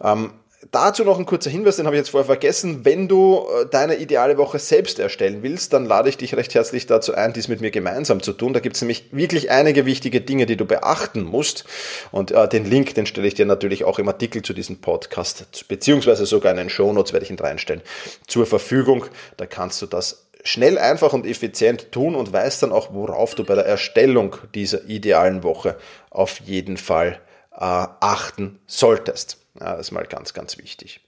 Ähm, 0.00 0.32
Dazu 0.72 1.04
noch 1.04 1.18
ein 1.18 1.26
kurzer 1.26 1.50
Hinweis, 1.50 1.76
den 1.76 1.86
habe 1.86 1.96
ich 1.96 2.00
jetzt 2.00 2.10
vorher 2.10 2.26
vergessen. 2.26 2.84
Wenn 2.84 3.08
du 3.08 3.46
äh, 3.46 3.66
deine 3.70 3.96
ideale 3.96 4.38
Woche 4.38 4.58
selbst 4.58 4.98
erstellen 4.98 5.42
willst, 5.42 5.72
dann 5.72 5.84
lade 5.84 6.08
ich 6.08 6.16
dich 6.16 6.34
recht 6.34 6.54
herzlich 6.54 6.86
dazu 6.86 7.14
ein, 7.14 7.32
dies 7.32 7.48
mit 7.48 7.60
mir 7.60 7.70
gemeinsam 7.70 8.22
zu 8.22 8.32
tun. 8.32 8.52
Da 8.52 8.60
gibt 8.60 8.76
es 8.76 8.82
nämlich 8.82 9.04
wirklich 9.12 9.50
einige 9.50 9.86
wichtige 9.86 10.20
Dinge, 10.20 10.46
die 10.46 10.56
du 10.56 10.64
beachten 10.64 11.22
musst. 11.22 11.64
Und 12.10 12.30
äh, 12.30 12.48
den 12.48 12.64
Link, 12.64 12.94
den 12.94 13.06
stelle 13.06 13.28
ich 13.28 13.34
dir 13.34 13.46
natürlich 13.46 13.84
auch 13.84 13.98
im 13.98 14.08
Artikel 14.08 14.42
zu 14.42 14.54
diesem 14.54 14.80
Podcast, 14.80 15.66
beziehungsweise 15.68 16.26
sogar 16.26 16.52
in 16.52 16.58
den 16.58 16.70
Shownotes 16.70 17.12
werde 17.12 17.24
ich 17.24 17.30
ihn 17.30 17.38
reinstellen, 17.38 17.82
zur 18.26 18.46
Verfügung. 18.46 19.04
Da 19.36 19.46
kannst 19.46 19.82
du 19.82 19.86
das 19.86 20.26
schnell, 20.42 20.78
einfach 20.78 21.12
und 21.12 21.26
effizient 21.26 21.92
tun 21.92 22.14
und 22.14 22.32
weißt 22.32 22.62
dann 22.62 22.72
auch, 22.72 22.92
worauf 22.92 23.34
du 23.34 23.44
bei 23.44 23.54
der 23.54 23.66
Erstellung 23.66 24.36
dieser 24.54 24.84
idealen 24.84 25.42
Woche 25.42 25.76
auf 26.10 26.40
jeden 26.40 26.76
Fall 26.76 27.20
äh, 27.52 27.58
achten 27.60 28.58
solltest. 28.66 29.38
Das 29.58 29.80
ist 29.80 29.92
mal 29.92 30.04
ganz, 30.04 30.34
ganz 30.34 30.58
wichtig. 30.58 31.00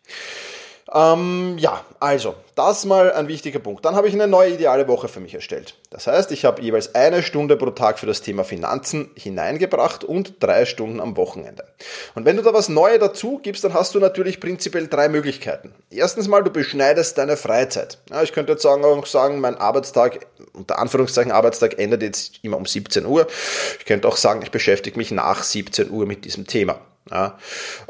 Ähm, 0.92 1.56
ja, 1.58 1.84
also, 2.00 2.34
das 2.54 2.86
mal 2.86 3.12
ein 3.12 3.28
wichtiger 3.28 3.58
Punkt. 3.58 3.84
Dann 3.84 3.94
habe 3.94 4.08
ich 4.08 4.14
eine 4.14 4.26
neue 4.26 4.54
ideale 4.54 4.88
Woche 4.88 5.08
für 5.08 5.20
mich 5.20 5.34
erstellt. 5.34 5.74
Das 5.90 6.06
heißt, 6.06 6.32
ich 6.32 6.46
habe 6.46 6.62
jeweils 6.62 6.94
eine 6.94 7.22
Stunde 7.22 7.56
pro 7.56 7.70
Tag 7.70 7.98
für 7.98 8.06
das 8.06 8.22
Thema 8.22 8.42
Finanzen 8.42 9.10
hineingebracht 9.14 10.02
und 10.02 10.42
drei 10.42 10.64
Stunden 10.64 11.00
am 11.00 11.16
Wochenende. 11.16 11.64
Und 12.14 12.24
wenn 12.24 12.36
du 12.36 12.42
da 12.42 12.54
was 12.54 12.70
Neues 12.70 13.00
dazu 13.00 13.38
gibst, 13.42 13.64
dann 13.64 13.74
hast 13.74 13.94
du 13.94 14.00
natürlich 14.00 14.40
prinzipiell 14.40 14.88
drei 14.88 15.08
Möglichkeiten. 15.10 15.74
Erstens 15.90 16.26
mal, 16.26 16.42
du 16.42 16.50
beschneidest 16.50 17.18
deine 17.18 17.36
Freizeit. 17.36 17.98
Ja, 18.10 18.22
ich 18.22 18.32
könnte 18.32 18.52
jetzt 18.52 18.62
sagen, 18.62 18.84
auch 18.84 19.06
sagen, 19.06 19.40
mein 19.40 19.56
Arbeitstag, 19.56 20.26
unter 20.54 20.78
Anführungszeichen 20.78 21.32
Arbeitstag, 21.32 21.78
endet 21.78 22.02
jetzt 22.02 22.38
immer 22.42 22.56
um 22.56 22.64
17 22.64 23.04
Uhr. 23.04 23.26
Ich 23.78 23.84
könnte 23.84 24.08
auch 24.08 24.16
sagen, 24.16 24.40
ich 24.42 24.50
beschäftige 24.50 24.96
mich 24.96 25.10
nach 25.10 25.42
17 25.42 25.90
Uhr 25.90 26.06
mit 26.06 26.24
diesem 26.24 26.46
Thema. 26.46 26.80
Ja. 27.10 27.38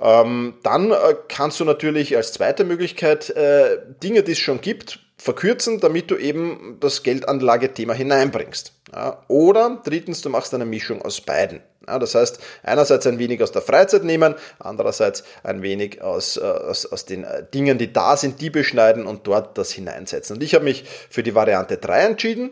Ähm, 0.01 0.55
dann 0.63 0.91
äh, 0.91 1.15
kannst 1.29 1.61
du 1.61 1.65
natürlich 1.65 2.17
als 2.17 2.33
zweite 2.33 2.65
Möglichkeit 2.65 3.31
äh, 3.31 3.79
Dinge, 4.03 4.23
die 4.23 4.33
es 4.33 4.39
schon 4.39 4.61
gibt, 4.61 5.01
verkürzen, 5.17 5.81
damit 5.81 6.11
du 6.11 6.17
eben 6.17 6.77
das 6.81 7.03
Geldanlagethema 7.03 7.93
hineinbringst. 7.93 8.73
Ja. 8.93 9.23
Oder 9.29 9.81
drittens, 9.85 10.23
du 10.23 10.31
machst 10.31 10.55
eine 10.55 10.65
Mischung 10.65 11.03
aus 11.03 11.21
beiden. 11.21 11.61
Ja, 11.87 11.99
das 11.99 12.15
heißt, 12.15 12.39
einerseits 12.63 13.07
ein 13.07 13.19
wenig 13.19 13.43
aus 13.43 13.51
der 13.51 13.63
Freizeit 13.63 14.05
nehmen, 14.05 14.35
andererseits 14.59 15.25
ein 15.43 15.63
wenig 15.63 16.03
aus, 16.03 16.37
äh, 16.37 16.41
aus, 16.41 16.85
aus 16.87 17.07
den 17.07 17.25
äh, 17.25 17.45
Dingen, 17.53 17.79
die 17.79 17.93
da 17.93 18.17
sind, 18.17 18.41
die 18.41 18.51
beschneiden 18.51 19.07
und 19.07 19.27
dort 19.27 19.57
das 19.57 19.73
hineinsetzen. 19.73 20.37
Und 20.37 20.43
ich 20.43 20.55
habe 20.55 20.65
mich 20.65 20.85
für 21.09 21.23
die 21.23 21.35
Variante 21.35 21.79
3 21.79 22.01
entschieden. 22.01 22.51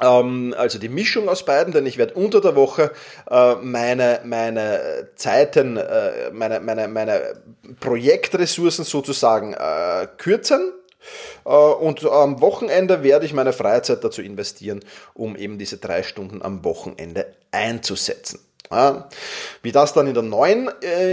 Ähm, 0.00 0.54
also 0.56 0.78
die 0.78 0.88
Mischung 0.88 1.28
aus 1.28 1.44
beiden, 1.44 1.72
denn 1.72 1.86
ich 1.86 1.98
werde 1.98 2.14
unter 2.14 2.40
der 2.40 2.54
Woche 2.56 2.92
äh, 3.30 3.54
meine, 3.56 4.20
meine 4.24 5.08
Zeiten, 5.16 5.76
äh, 5.76 6.30
meine, 6.32 6.60
meine, 6.60 6.88
meine 6.88 7.42
Projektressourcen 7.80 8.84
sozusagen 8.84 9.54
äh, 9.54 10.06
kürzen. 10.16 10.72
Und 11.44 12.04
am 12.04 12.40
Wochenende 12.40 13.04
werde 13.04 13.24
ich 13.24 13.32
meine 13.32 13.52
Freizeit 13.52 14.02
dazu 14.02 14.20
investieren, 14.20 14.84
um 15.14 15.36
eben 15.36 15.56
diese 15.56 15.78
drei 15.78 16.02
Stunden 16.02 16.42
am 16.42 16.64
Wochenende 16.64 17.34
einzusetzen. 17.52 18.40
Wie 19.62 19.72
das 19.72 19.94
dann 19.94 20.08
in 20.08 20.14
der 20.14 20.24
neuen 20.24 20.68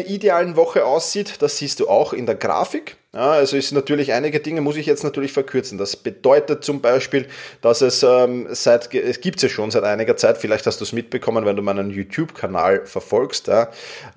idealen 0.06 0.58
Woche 0.58 0.86
aussieht, 0.86 1.42
das 1.42 1.60
siehst 1.60 1.80
du 1.80 1.88
auch 1.88 2.14
in 2.14 2.26
der 2.26 2.36
Grafik. 2.36 2.98
Ja, 3.16 3.32
also 3.32 3.56
ist 3.56 3.72
natürlich 3.72 4.12
einige 4.12 4.42
Dinge 4.42 4.60
muss 4.60 4.76
ich 4.76 4.86
jetzt 4.86 5.06
natürlich 5.06 5.32
verkürzen. 5.32 5.78
Das 5.78 5.96
bedeutet 5.96 6.66
zum 6.66 6.82
Beispiel, 6.82 7.28
dass 7.62 7.80
es 7.82 8.04
ähm, 8.04 8.48
seit 8.52 8.94
es 8.94 9.22
gibt 9.22 9.38
es 9.38 9.44
ja 9.44 9.48
schon 9.48 9.72
seit 9.72 9.86
einiger 9.86 10.18
Zeit. 10.18 10.38
Vielleicht 10.38 10.68
hast 10.68 10.82
du 10.82 10.84
es 10.84 10.92
mitbekommen, 10.92 11.46
wenn 11.46 11.56
du 11.56 11.62
meinen 11.62 11.92
YouTube-Kanal 11.92 12.86
verfolgst. 12.86 13.48
Ja, 13.48 13.70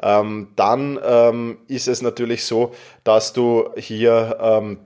ähm, 0.03 0.49
dann 0.57 0.99
ähm, 1.01 1.59
ist 1.69 1.87
es 1.87 2.03
natürlich 2.03 2.45
so, 2.45 2.75
dass 3.05 3.33
du 3.33 3.71
hier 3.77 4.37
ähm, 4.41 4.79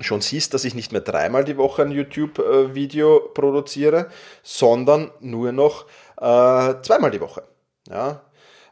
schon 0.00 0.22
siehst, 0.22 0.54
dass 0.54 0.64
ich 0.64 0.74
nicht 0.74 0.92
mehr 0.92 1.02
dreimal 1.02 1.44
die 1.44 1.58
Woche 1.58 1.82
ein 1.82 1.90
YouTube-Video 1.90 3.16
äh, 3.18 3.28
produziere, 3.34 4.06
sondern 4.42 5.10
nur 5.20 5.52
noch 5.52 5.84
äh, 6.16 6.80
zweimal 6.80 7.10
die 7.10 7.20
Woche. 7.20 7.42
Ja, 7.90 8.22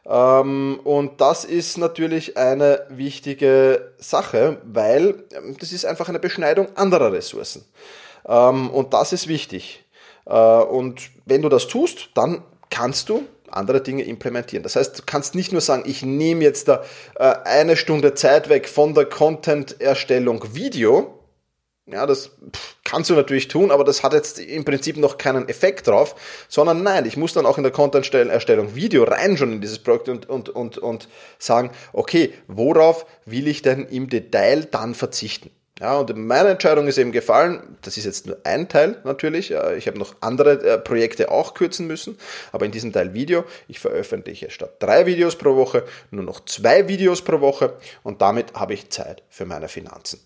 und 0.05 1.11
das 1.17 1.45
ist 1.45 1.77
natürlich 1.77 2.35
eine 2.35 2.85
wichtige 2.89 3.93
Sache, 3.99 4.57
weil 4.65 5.23
ähm, 5.33 5.55
das 5.59 5.71
ist 5.71 5.85
einfach 5.85 6.09
eine 6.09 6.19
Beschneidung 6.19 6.67
anderer 6.75 7.13
Ressourcen. 7.13 7.63
Ähm, 8.27 8.69
und 8.69 8.93
das 8.93 9.13
ist 9.13 9.27
wichtig. 9.27 9.85
Äh, 10.25 10.33
und 10.33 11.09
wenn 11.25 11.41
du 11.41 11.49
das 11.49 11.67
tust, 11.67 12.09
dann 12.15 12.43
kannst 12.69 13.09
du 13.09 13.23
andere 13.49 13.81
Dinge 13.81 14.03
implementieren. 14.03 14.63
Das 14.63 14.75
heißt, 14.75 14.99
du 14.99 15.03
kannst 15.05 15.35
nicht 15.35 15.51
nur 15.51 15.61
sagen, 15.61 15.83
ich 15.85 16.03
nehme 16.03 16.43
jetzt 16.43 16.67
da 16.67 16.83
äh, 17.15 17.35
eine 17.45 17.77
Stunde 17.77 18.13
Zeit 18.15 18.49
weg 18.49 18.67
von 18.67 18.93
der 18.93 19.05
Content-Erstellung 19.05 20.53
Video, 20.53 21.12
ja, 21.85 22.05
das 22.05 22.31
kannst 22.83 23.09
du 23.09 23.13
natürlich 23.13 23.49
tun, 23.49 23.71
aber 23.71 23.83
das 23.83 24.03
hat 24.03 24.13
jetzt 24.13 24.39
im 24.39 24.63
Prinzip 24.63 24.97
noch 24.97 25.17
keinen 25.17 25.49
Effekt 25.49 25.87
drauf, 25.87 26.15
sondern 26.47 26.81
nein, 26.81 27.05
ich 27.05 27.17
muss 27.17 27.33
dann 27.33 27.45
auch 27.45 27.57
in 27.57 27.63
der 27.63 27.73
Content-Erstellung 27.73 28.75
Video 28.75 29.03
rein 29.03 29.35
schon 29.35 29.51
in 29.51 29.61
dieses 29.61 29.79
Projekt 29.79 30.07
und, 30.07 30.29
und, 30.29 30.49
und, 30.49 30.77
und 30.77 31.09
sagen, 31.39 31.71
okay, 31.91 32.33
worauf 32.47 33.05
will 33.25 33.47
ich 33.47 33.61
denn 33.61 33.85
im 33.87 34.09
Detail 34.09 34.65
dann 34.65 34.95
verzichten? 34.95 35.49
Ja, 35.79 35.97
und 35.97 36.15
meine 36.15 36.49
Entscheidung 36.49 36.87
ist 36.87 36.99
eben 36.99 37.11
gefallen, 37.11 37.77
das 37.81 37.97
ist 37.97 38.05
jetzt 38.05 38.27
nur 38.27 38.37
ein 38.43 38.69
Teil 38.69 39.01
natürlich, 39.03 39.51
ich 39.75 39.87
habe 39.87 39.97
noch 39.97 40.15
andere 40.21 40.61
äh, 40.61 40.77
Projekte 40.77 41.31
auch 41.31 41.55
kürzen 41.55 41.87
müssen, 41.87 42.17
aber 42.51 42.65
in 42.65 42.71
diesem 42.71 42.93
Teil 42.93 43.13
Video, 43.13 43.43
ich 43.67 43.79
veröffentliche 43.79 44.51
statt 44.51 44.75
drei 44.79 45.07
Videos 45.07 45.35
pro 45.35 45.55
Woche 45.55 45.83
nur 46.11 46.23
noch 46.23 46.45
zwei 46.45 46.87
Videos 46.87 47.23
pro 47.23 47.41
Woche 47.41 47.75
und 48.03 48.21
damit 48.21 48.53
habe 48.53 48.75
ich 48.75 48.91
Zeit 48.91 49.23
für 49.29 49.45
meine 49.45 49.67
Finanzen. 49.67 50.19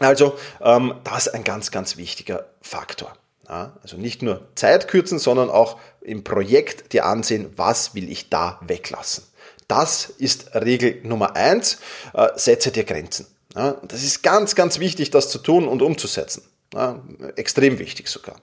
Also 0.00 0.36
ähm, 0.60 0.94
das 1.04 1.28
ist 1.28 1.34
ein 1.34 1.44
ganz, 1.44 1.70
ganz 1.70 1.96
wichtiger 1.96 2.46
Faktor. 2.62 3.12
Ja, 3.48 3.76
also 3.82 3.96
nicht 3.96 4.22
nur 4.22 4.48
Zeit 4.54 4.88
kürzen, 4.88 5.18
sondern 5.18 5.50
auch 5.50 5.78
im 6.00 6.24
Projekt 6.24 6.92
dir 6.92 7.04
ansehen, 7.04 7.52
was 7.56 7.94
will 7.94 8.10
ich 8.10 8.30
da 8.30 8.58
weglassen. 8.62 9.24
Das 9.68 10.06
ist 10.18 10.54
Regel 10.54 11.00
Nummer 11.02 11.36
eins. 11.36 11.78
Äh, 12.14 12.28
setze 12.36 12.72
dir 12.72 12.84
Grenzen. 12.84 13.26
Ja, 13.54 13.76
das 13.82 14.02
ist 14.02 14.22
ganz, 14.22 14.54
ganz 14.54 14.78
wichtig, 14.78 15.10
das 15.10 15.30
zu 15.30 15.38
tun 15.38 15.68
und 15.68 15.82
umzusetzen. 15.82 16.42
Ja, 16.72 17.02
extrem 17.36 17.78
wichtig 17.78 18.08
sogar. 18.08 18.36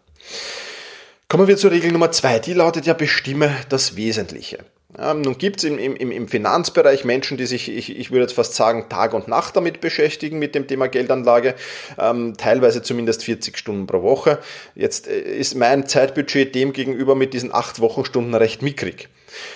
Kommen 1.30 1.48
wir 1.48 1.58
zur 1.58 1.72
Regel 1.72 1.92
Nummer 1.92 2.12
zwei. 2.12 2.40
Die 2.40 2.54
lautet 2.54 2.86
ja, 2.86 2.94
bestimme 2.94 3.56
das 3.70 3.96
Wesentliche. 3.96 4.60
Ja, 4.98 5.14
nun 5.14 5.38
gibt 5.38 5.58
es 5.58 5.64
im, 5.64 5.78
im, 5.78 6.12
im 6.12 6.28
Finanzbereich 6.28 7.06
Menschen, 7.06 7.38
die 7.38 7.46
sich, 7.46 7.70
ich, 7.70 7.96
ich 7.96 8.10
würde 8.10 8.24
jetzt 8.24 8.34
fast 8.34 8.56
sagen, 8.56 8.90
Tag 8.90 9.14
und 9.14 9.28
Nacht 9.28 9.56
damit 9.56 9.80
beschäftigen, 9.80 10.40
mit 10.40 10.56
dem 10.56 10.68
Thema 10.68 10.88
Geldanlage, 10.88 11.54
ähm, 12.00 12.36
teilweise 12.36 12.82
zumindest 12.82 13.24
40 13.24 13.58
Stunden 13.58 13.86
pro 13.86 14.02
Woche. 14.02 14.40
Jetzt 14.74 15.08
äh, 15.08 15.20
ist 15.20 15.56
mein 15.56 15.88
Zeitbudget 15.88 16.56
dem 16.56 16.74
gegenüber 16.74 17.14
mit 17.14 17.34
diesen 17.34 17.54
acht 17.54 17.80
Wochenstunden 17.80 18.34
recht 18.34 18.64
mickrig. 18.64 19.10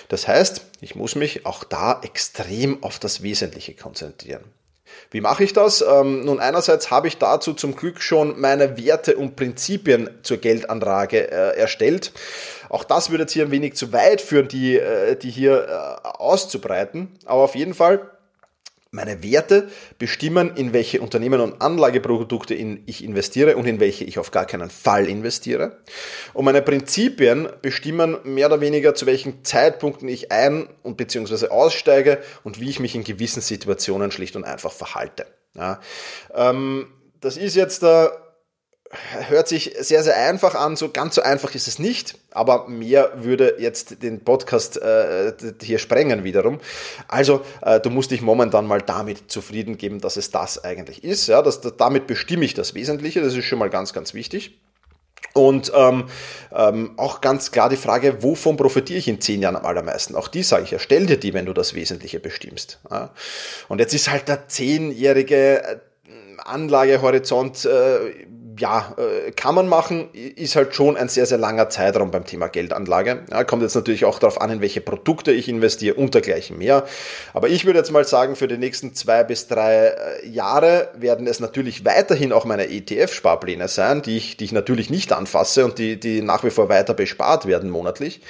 Das 0.08 0.28
heißt, 0.28 0.64
ich 0.80 0.94
muss 0.94 1.16
mich 1.16 1.44
auch 1.44 1.64
da 1.64 2.00
extrem 2.04 2.82
auf 2.84 3.00
das 3.00 3.22
Wesentliche 3.22 3.74
konzentrieren. 3.74 4.44
Wie 5.10 5.20
mache 5.20 5.44
ich 5.44 5.52
das? 5.52 5.82
Ähm, 5.82 6.24
nun, 6.24 6.40
einerseits 6.40 6.90
habe 6.90 7.08
ich 7.08 7.18
dazu 7.18 7.52
zum 7.52 7.76
Glück 7.76 8.00
schon 8.00 8.40
meine 8.40 8.78
Werte 8.78 9.16
und 9.16 9.36
Prinzipien 9.36 10.10
zur 10.22 10.38
Geldanlage 10.38 11.30
äh, 11.30 11.58
erstellt. 11.58 12.12
Auch 12.72 12.84
das 12.84 13.10
würde 13.10 13.24
jetzt 13.24 13.32
hier 13.32 13.44
ein 13.44 13.50
wenig 13.50 13.74
zu 13.74 13.92
weit 13.92 14.22
führen, 14.22 14.48
die, 14.48 14.78
äh, 14.78 15.14
die 15.14 15.30
hier 15.30 15.68
äh, 15.68 16.08
auszubreiten. 16.08 17.10
Aber 17.26 17.42
auf 17.42 17.54
jeden 17.54 17.74
Fall 17.74 18.10
meine 18.90 19.22
Werte 19.22 19.68
bestimmen, 19.98 20.56
in 20.56 20.72
welche 20.72 21.00
Unternehmen 21.02 21.40
und 21.40 21.60
Anlageprodukte 21.60 22.54
ich 22.54 23.04
investiere 23.04 23.56
und 23.56 23.66
in 23.66 23.78
welche 23.78 24.04
ich 24.04 24.18
auf 24.18 24.30
gar 24.30 24.46
keinen 24.46 24.70
Fall 24.70 25.06
investiere. 25.06 25.78
Und 26.32 26.46
meine 26.46 26.62
Prinzipien 26.62 27.48
bestimmen 27.60 28.18
mehr 28.24 28.46
oder 28.46 28.60
weniger, 28.60 28.94
zu 28.94 29.04
welchen 29.04 29.44
Zeitpunkten 29.44 30.08
ich 30.08 30.32
ein- 30.32 30.68
und 30.82 30.96
beziehungsweise 30.96 31.50
aussteige 31.50 32.18
und 32.42 32.58
wie 32.60 32.70
ich 32.70 32.80
mich 32.80 32.94
in 32.94 33.04
gewissen 33.04 33.42
Situationen 33.42 34.10
schlicht 34.10 34.36
und 34.36 34.44
einfach 34.44 34.72
verhalte. 34.72 35.26
Ja, 35.54 35.80
ähm, 36.34 36.88
das 37.20 37.36
ist 37.36 37.54
jetzt 37.54 37.82
der 37.82 38.12
äh, 38.14 38.31
hört 39.28 39.48
sich 39.48 39.74
sehr, 39.80 40.02
sehr 40.02 40.16
einfach 40.16 40.54
an. 40.54 40.76
So 40.76 40.90
ganz 40.90 41.14
so 41.14 41.22
einfach 41.22 41.54
ist 41.54 41.68
es 41.68 41.78
nicht, 41.78 42.18
aber 42.30 42.68
mehr 42.68 43.12
würde 43.16 43.56
jetzt 43.58 44.02
den 44.02 44.20
Podcast 44.20 44.80
äh, 44.80 45.32
hier 45.62 45.78
sprengen 45.78 46.24
wiederum. 46.24 46.60
Also 47.08 47.42
äh, 47.62 47.80
du 47.80 47.90
musst 47.90 48.10
dich 48.10 48.20
momentan 48.20 48.66
mal 48.66 48.82
damit 48.82 49.30
zufrieden 49.30 49.78
geben, 49.78 50.00
dass 50.00 50.16
es 50.16 50.30
das 50.30 50.62
eigentlich 50.62 51.04
ist. 51.04 51.26
Ja, 51.26 51.42
das, 51.42 51.60
damit 51.60 52.06
bestimme 52.06 52.44
ich 52.44 52.54
das 52.54 52.74
Wesentliche. 52.74 53.22
Das 53.22 53.34
ist 53.34 53.44
schon 53.44 53.58
mal 53.58 53.70
ganz, 53.70 53.92
ganz 53.92 54.14
wichtig. 54.14 54.58
Und 55.34 55.72
ähm, 55.74 56.04
ähm, 56.54 56.92
auch 56.98 57.22
ganz 57.22 57.52
klar 57.52 57.70
die 57.70 57.76
Frage, 57.76 58.22
wovon 58.22 58.56
profitiere 58.56 58.98
ich 58.98 59.08
in 59.08 59.20
zehn 59.20 59.40
Jahren 59.40 59.56
am 59.56 59.64
allermeisten? 59.64 60.14
Auch 60.14 60.28
die 60.28 60.42
sage 60.42 60.64
ich 60.64 60.72
ja, 60.72 60.78
stell 60.78 61.06
dir 61.06 61.16
die, 61.18 61.32
wenn 61.32 61.46
du 61.46 61.54
das 61.54 61.74
Wesentliche 61.74 62.20
bestimmst. 62.20 62.80
Ja? 62.90 63.10
Und 63.68 63.78
jetzt 63.78 63.94
ist 63.94 64.10
halt 64.10 64.28
der 64.28 64.48
zehnjährige 64.48 65.62
äh, 65.64 65.76
Anlagehorizont 66.44 67.64
äh, 67.64 68.26
ja, 68.58 68.94
äh, 68.96 69.30
kann 69.32 69.54
man 69.54 69.68
machen, 69.68 70.08
ist 70.12 70.56
halt 70.56 70.74
schon 70.74 70.96
ein 70.96 71.08
sehr, 71.08 71.26
sehr 71.26 71.38
langer 71.38 71.68
Zeitraum 71.68 72.10
beim 72.10 72.24
Thema 72.24 72.48
Geldanlage. 72.48 73.20
Ja, 73.30 73.44
kommt 73.44 73.62
jetzt 73.62 73.74
natürlich 73.74 74.04
auch 74.04 74.18
darauf 74.18 74.40
an, 74.40 74.50
in 74.50 74.60
welche 74.60 74.80
Produkte 74.80 75.32
ich 75.32 75.48
investiere 75.48 75.94
und 75.94 76.14
dergleichen 76.14 76.58
mehr. 76.58 76.84
Aber 77.34 77.48
ich 77.48 77.64
würde 77.64 77.78
jetzt 77.78 77.92
mal 77.92 78.04
sagen, 78.04 78.36
für 78.36 78.48
die 78.48 78.58
nächsten 78.58 78.94
zwei 78.94 79.24
bis 79.24 79.48
drei 79.48 79.86
äh, 79.86 80.28
Jahre 80.28 80.88
werden 80.94 81.26
es 81.26 81.40
natürlich 81.40 81.84
weiterhin 81.84 82.32
auch 82.32 82.44
meine 82.44 82.68
ETF-Sparpläne 82.68 83.68
sein, 83.68 84.02
die 84.02 84.16
ich, 84.16 84.36
die 84.36 84.44
ich 84.44 84.52
natürlich 84.52 84.90
nicht 84.90 85.12
anfasse 85.12 85.64
und 85.64 85.78
die, 85.78 85.98
die 85.98 86.22
nach 86.22 86.44
wie 86.44 86.50
vor 86.50 86.68
weiter 86.68 86.94
bespart 86.94 87.46
werden 87.46 87.70
monatlich. 87.70 88.20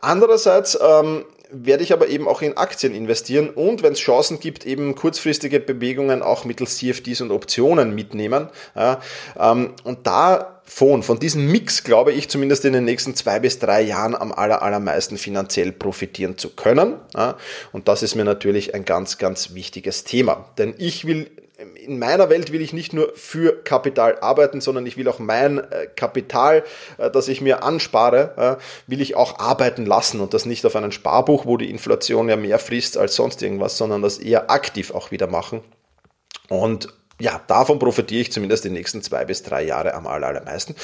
Andererseits 0.00 0.78
ähm, 0.80 1.24
werde 1.50 1.82
ich 1.82 1.92
aber 1.92 2.08
eben 2.08 2.28
auch 2.28 2.42
in 2.42 2.56
Aktien 2.56 2.94
investieren 2.94 3.50
und 3.50 3.82
wenn 3.82 3.92
es 3.92 4.00
Chancen 4.00 4.40
gibt, 4.40 4.66
eben 4.66 4.94
kurzfristige 4.94 5.60
Bewegungen 5.60 6.22
auch 6.22 6.44
mittels 6.44 6.78
CFDs 6.78 7.20
und 7.20 7.30
Optionen 7.30 7.94
mitnehmen. 7.94 8.48
Ja, 8.74 9.00
ähm, 9.38 9.74
und 9.84 10.06
davon, 10.06 11.02
von 11.02 11.18
diesem 11.18 11.50
Mix, 11.50 11.84
glaube 11.84 12.12
ich 12.12 12.28
zumindest 12.28 12.64
in 12.64 12.72
den 12.72 12.84
nächsten 12.84 13.14
zwei 13.14 13.40
bis 13.40 13.58
drei 13.58 13.82
Jahren 13.82 14.14
am 14.14 14.32
aller, 14.32 14.62
allermeisten 14.62 15.16
finanziell 15.16 15.72
profitieren 15.72 16.36
zu 16.36 16.50
können. 16.50 16.94
Ja, 17.14 17.36
und 17.72 17.88
das 17.88 18.02
ist 18.02 18.14
mir 18.14 18.24
natürlich 18.24 18.74
ein 18.74 18.84
ganz, 18.84 19.18
ganz 19.18 19.54
wichtiges 19.54 20.04
Thema. 20.04 20.50
Denn 20.58 20.74
ich 20.78 21.06
will 21.06 21.30
in 21.74 21.98
meiner 21.98 22.30
Welt 22.30 22.52
will 22.52 22.62
ich 22.62 22.72
nicht 22.72 22.92
nur 22.92 23.12
für 23.14 23.62
Kapital 23.64 24.18
arbeiten, 24.20 24.60
sondern 24.60 24.86
ich 24.86 24.96
will 24.96 25.08
auch 25.08 25.18
mein 25.18 25.58
äh, 25.58 25.88
Kapital, 25.94 26.64
äh, 26.98 27.10
das 27.10 27.28
ich 27.28 27.40
mir 27.40 27.62
anspare, 27.62 28.58
will 28.86 29.00
ich 29.00 29.16
auch 29.16 29.38
arbeiten 29.38 29.84
lassen 29.84 30.20
und 30.20 30.34
das 30.34 30.46
nicht 30.46 30.64
auf 30.64 30.76
einem 30.76 30.92
Sparbuch, 30.92 31.46
wo 31.46 31.56
die 31.56 31.70
Inflation 31.70 32.28
ja 32.28 32.36
mehr 32.36 32.58
frisst 32.58 32.96
als 32.96 33.16
sonst 33.16 33.42
irgendwas, 33.42 33.76
sondern 33.76 34.02
das 34.02 34.18
eher 34.18 34.50
aktiv 34.50 34.92
auch 34.92 35.10
wieder 35.10 35.26
machen. 35.26 35.62
Und 36.48 36.88
ja, 37.20 37.40
davon 37.48 37.80
profitiere 37.80 38.20
ich 38.20 38.32
zumindest 38.32 38.64
die 38.64 38.70
nächsten 38.70 39.02
zwei 39.02 39.24
bis 39.24 39.42
drei 39.42 39.62
Jahre 39.62 39.94
am 39.94 40.06
allermeisten. 40.06 40.76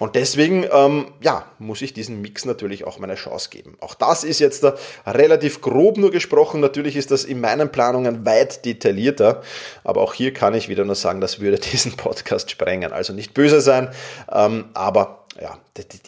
Und 0.00 0.16
deswegen, 0.16 0.66
ähm, 0.72 1.12
ja, 1.20 1.46
muss 1.58 1.80
ich 1.80 1.94
diesen 1.94 2.20
Mix 2.20 2.44
natürlich 2.44 2.84
auch 2.84 2.98
meine 2.98 3.14
Chance 3.14 3.50
geben. 3.50 3.76
Auch 3.80 3.94
das 3.94 4.24
ist 4.24 4.40
jetzt 4.40 4.64
da 4.64 4.74
relativ 5.06 5.60
grob 5.60 5.96
nur 5.96 6.10
gesprochen. 6.10 6.60
Natürlich 6.60 6.96
ist 6.96 7.12
das 7.12 7.24
in 7.24 7.40
meinen 7.40 7.70
Planungen 7.70 8.26
weit 8.26 8.64
detaillierter. 8.64 9.42
Aber 9.84 10.00
auch 10.00 10.12
hier 10.12 10.32
kann 10.32 10.54
ich 10.54 10.68
wieder 10.68 10.84
nur 10.84 10.96
sagen, 10.96 11.20
das 11.20 11.38
würde 11.40 11.58
diesen 11.72 11.92
Podcast 11.96 12.50
sprengen. 12.50 12.92
Also 12.92 13.12
nicht 13.12 13.32
böse 13.32 13.60
sein, 13.60 13.90
ähm, 14.32 14.66
aber 14.74 15.26
ja, 15.40 15.58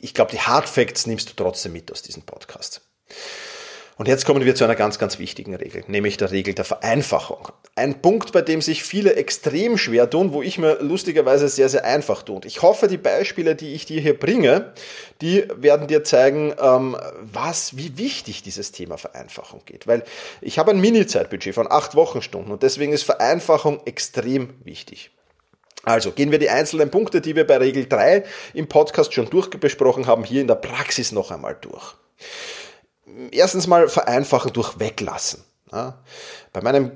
ich 0.01 0.15
glaube, 0.15 0.31
die 0.31 0.41
Hard 0.41 0.69
Facts 0.69 1.07
nimmst 1.07 1.31
du 1.31 1.35
trotzdem 1.37 1.73
mit 1.73 1.93
aus 1.93 2.03
diesem 2.03 2.23
Podcast. 2.23 2.81
Und 3.97 4.07
jetzt 4.07 4.25
kommen 4.25 4.45
wir 4.45 4.55
zu 4.55 4.65
einer 4.65 4.77
ganz, 4.77 4.99
ganz 4.99 5.19
wichtigen 5.19 5.55
Regel, 5.57 5.83
nämlich 5.89 6.17
der 6.17 6.31
Regel 6.31 6.55
der 6.55 6.65
Vereinfachung. 6.65 7.49
Ein 7.79 8.03
Punkt, 8.03 8.33
bei 8.33 8.43
dem 8.43 8.61
sich 8.61 8.83
viele 8.83 9.15
extrem 9.15 9.79
schwer 9.79 10.11
tun, 10.11 10.33
wo 10.33 10.43
ich 10.43 10.59
mir 10.59 10.79
lustigerweise 10.81 11.49
sehr, 11.49 11.69
sehr 11.69 11.85
einfach 11.85 12.23
tue. 12.23 12.37
Und 12.37 12.45
ich 12.45 12.63
hoffe, 12.63 12.89
die 12.89 12.99
Beispiele, 12.99 13.55
die 13.55 13.75
ich 13.75 13.87
dir 13.87 14.01
hier 14.01 14.19
bringe, 14.19 14.73
die 15.21 15.47
werden 15.57 15.87
dir 15.87 16.05
zeigen, 16.05 16.55
ähm, 16.61 16.97
was, 17.21 17.77
wie 17.77 17.97
wichtig 17.97 18.43
dieses 18.43 18.73
Thema 18.73 18.99
Vereinfachung 18.99 19.63
geht. 19.65 19.87
Weil 19.87 20.03
ich 20.41 20.59
habe 20.59 20.73
ein 20.73 20.81
Mini-Zeitbudget 20.81 21.55
von 21.55 21.71
acht 21.71 21.95
Wochenstunden 21.95 22.53
und 22.53 22.63
deswegen 22.63 22.93
ist 22.93 23.05
Vereinfachung 23.05 23.81
extrem 23.87 24.55
wichtig. 24.65 25.11
Also 25.85 26.11
gehen 26.11 26.33
wir 26.33 26.39
die 26.39 26.51
einzelnen 26.51 26.91
Punkte, 26.91 27.21
die 27.21 27.37
wir 27.37 27.47
bei 27.47 27.57
Regel 27.57 27.87
3 27.87 28.25
im 28.55 28.69
Podcast 28.69 29.15
schon 29.15 29.31
durchbesprochen 29.31 30.07
haben, 30.07 30.25
hier 30.25 30.41
in 30.41 30.49
der 30.49 30.57
Praxis 30.57 31.13
noch 31.13 31.31
einmal 31.31 31.57
durch 31.61 31.95
erstens 33.31 33.67
mal 33.67 33.89
vereinfachen 33.89 34.53
durch 34.53 34.79
Weglassen. 34.79 35.45
Ja. 35.73 35.99
Bei 36.53 36.61
meinem 36.61 36.93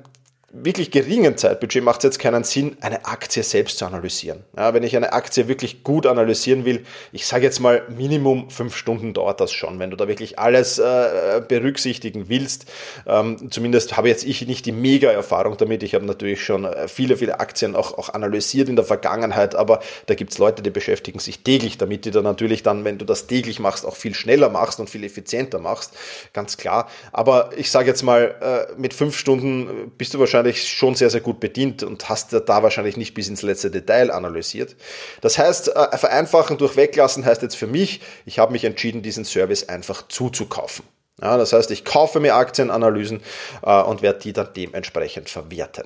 wirklich 0.53 0.91
geringen 0.91 1.37
Zeitbudget 1.37 1.83
macht 1.83 1.99
es 1.99 2.05
jetzt 2.05 2.19
keinen 2.19 2.45
Sinn, 2.45 2.77
eine 2.81 3.07
Aktie 3.07 3.43
selbst 3.43 3.79
zu 3.79 3.87
analysieren. 3.87 4.45
Ja, 4.57 4.75
wenn 4.75 4.83
ich 4.83 4.95
eine 4.97 5.13
Aktie 5.13 5.49
wirklich 5.49 5.83
gut 5.83 6.07
analysieren 6.07 6.65
will, 6.65 6.85
ich 7.11 7.27
sage 7.27 7.45
jetzt 7.45 7.59
mal, 7.61 7.83
Minimum 7.89 8.51
fünf 8.51 8.77
Stunden 8.77 9.15
dauert 9.15 9.41
das 9.41 9.53
schon, 9.53 9.79
wenn 9.79 9.91
du 9.91 9.97
da 9.97 10.09
wirklich 10.09 10.39
alles 10.39 10.79
äh, 10.79 11.41
berücksichtigen 11.49 12.29
willst. 12.29 12.71
Ähm, 13.07 13.51
zumindest 13.51 13.97
habe 13.97 14.09
jetzt 14.09 14.25
ich 14.25 14.47
nicht 14.47 14.67
die 14.67 14.73
Mega-Erfahrung 14.73 15.57
damit. 15.57 15.83
Ich 15.83 15.95
habe 15.95 16.05
natürlich 16.05 16.45
schon 16.45 16.65
äh, 16.65 16.87
viele, 16.87 17.17
viele 17.17 17.41
Aktien 17.41 17.75
auch, 17.75 17.97
auch 17.97 18.11
analysiert 18.11 18.69
in 18.69 18.77
der 18.77 18.85
Vergangenheit, 18.85 19.55
aber 19.55 19.81
da 20.07 20.15
gibt 20.15 20.33
es 20.33 20.39
Leute, 20.39 20.63
die 20.63 20.71
beschäftigen 20.71 21.19
sich 21.19 21.43
täglich 21.43 21.79
damit, 21.79 22.05
die 22.05 22.11
dann 22.11 22.25
natürlich 22.25 22.63
dann, 22.63 22.85
wenn 22.85 22.99
du 22.99 23.07
das 23.07 23.27
täglich 23.27 23.59
machst, 23.59 23.87
auch 23.87 23.97
viel 23.97 24.15
schneller 24.15 24.51
machst 24.51 24.81
und 24.81 24.91
viel 24.91 25.05
effizienter 25.05 25.59
machst. 25.59 25.93
Ganz 26.35 26.59
klar. 26.59 26.89
Aber 27.11 27.51
ich 27.57 27.71
sage 27.71 27.89
jetzt 27.89 28.03
mal, 28.03 28.35
äh, 28.41 28.81
mit 28.81 28.93
fünf 28.93 29.17
Stunden 29.17 29.93
bist 29.97 30.13
du 30.13 30.19
wahrscheinlich 30.19 30.42
wahrscheinlich 30.45 30.69
schon 30.69 30.95
sehr, 30.95 31.11
sehr 31.11 31.21
gut 31.21 31.41
bedient 31.41 31.83
und 31.83 32.09
hast 32.09 32.33
da 32.33 32.63
wahrscheinlich 32.63 32.97
nicht 32.97 33.15
bis 33.15 33.29
ins 33.29 33.43
letzte 33.43 33.71
Detail 33.71 34.11
analysiert. 34.11 34.77
Das 35.21 35.39
heißt, 35.39 35.69
äh, 35.69 35.97
vereinfachen 35.99 36.59
durch 36.59 36.77
Weglassen 36.77 37.25
heißt 37.25 37.43
jetzt 37.43 37.57
für 37.57 37.67
mich, 37.67 38.01
ich 38.27 38.39
habe 38.39 38.53
mich 38.53 38.65
entschieden, 38.65 39.03
diesen 39.03 39.25
Service 39.25 39.69
einfach 39.69 40.09
zuzukaufen. 40.09 40.85
Ja, 41.21 41.37
das 41.37 41.53
heißt, 41.53 41.71
ich 41.71 41.85
kaufe 41.85 42.19
mir 42.19 42.35
Aktienanalysen 42.35 43.23
äh, 43.63 43.83
und 43.83 44.03
werde 44.03 44.19
die 44.19 44.33
dann 44.33 44.49
dementsprechend 44.55 45.31
verwerten. 45.31 45.85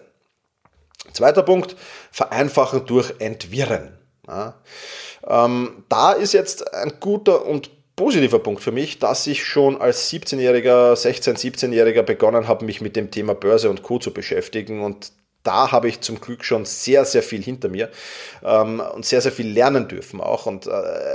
Zweiter 1.13 1.43
Punkt, 1.43 1.77
vereinfachen 2.11 2.87
durch 2.87 3.13
Entwirren. 3.19 3.99
Ja, 4.27 4.55
ähm, 5.27 5.85
da 5.89 6.13
ist 6.13 6.33
jetzt 6.33 6.75
ein 6.75 6.95
guter 6.99 7.45
und 7.45 7.71
positiver 7.97 8.39
Punkt 8.39 8.63
für 8.63 8.73
mich, 8.73 8.99
dass 8.99 9.27
ich 9.27 9.45
schon 9.45 9.81
als 9.81 10.13
17-Jähriger, 10.13 10.93
16-, 10.93 11.39
17-Jähriger 11.39 12.03
begonnen 12.03 12.47
habe, 12.47 12.67
mich 12.67 12.81
mit 12.83 12.95
dem 12.95 13.11
Thema 13.11 13.35
Börse 13.35 13.71
und 13.71 13.83
Co. 13.83 13.99
zu 13.99 14.13
beschäftigen 14.13 14.83
und 14.83 15.13
da 15.47 15.71
habe 15.71 15.89
ich 15.89 16.01
zum 16.01 16.21
Glück 16.21 16.45
schon 16.45 16.65
sehr, 16.65 17.05
sehr 17.05 17.23
viel 17.23 17.41
hinter 17.41 17.69
mir 17.69 17.89
ähm, 18.45 18.83
und 18.95 19.07
sehr, 19.07 19.21
sehr 19.21 19.31
viel 19.31 19.49
lernen 19.49 19.87
dürfen 19.87 20.21
auch 20.21 20.47
und 20.47 20.67
äh, 20.67 20.71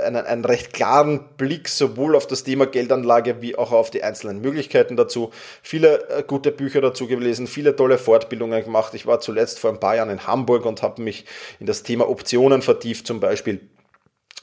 einen, 0.06 0.24
einen 0.24 0.44
recht 0.44 0.72
klaren 0.72 1.20
Blick 1.36 1.68
sowohl 1.68 2.16
auf 2.16 2.26
das 2.26 2.42
Thema 2.42 2.66
Geldanlage 2.66 3.42
wie 3.42 3.56
auch 3.56 3.72
auf 3.72 3.90
die 3.90 4.02
einzelnen 4.02 4.40
Möglichkeiten 4.40 4.96
dazu. 4.96 5.30
Viele 5.62 6.08
äh, 6.08 6.22
gute 6.26 6.50
Bücher 6.50 6.80
dazu 6.80 7.06
gelesen, 7.06 7.46
viele 7.46 7.76
tolle 7.76 7.98
Fortbildungen 7.98 8.64
gemacht. 8.64 8.94
Ich 8.94 9.06
war 9.06 9.20
zuletzt 9.20 9.58
vor 9.58 9.70
ein 9.70 9.80
paar 9.80 9.96
Jahren 9.96 10.10
in 10.10 10.26
Hamburg 10.26 10.64
und 10.64 10.80
habe 10.80 11.02
mich 11.02 11.26
in 11.60 11.66
das 11.66 11.82
Thema 11.82 12.08
Optionen 12.08 12.62
vertieft 12.62 13.06
zum 13.06 13.20
Beispiel 13.20 13.60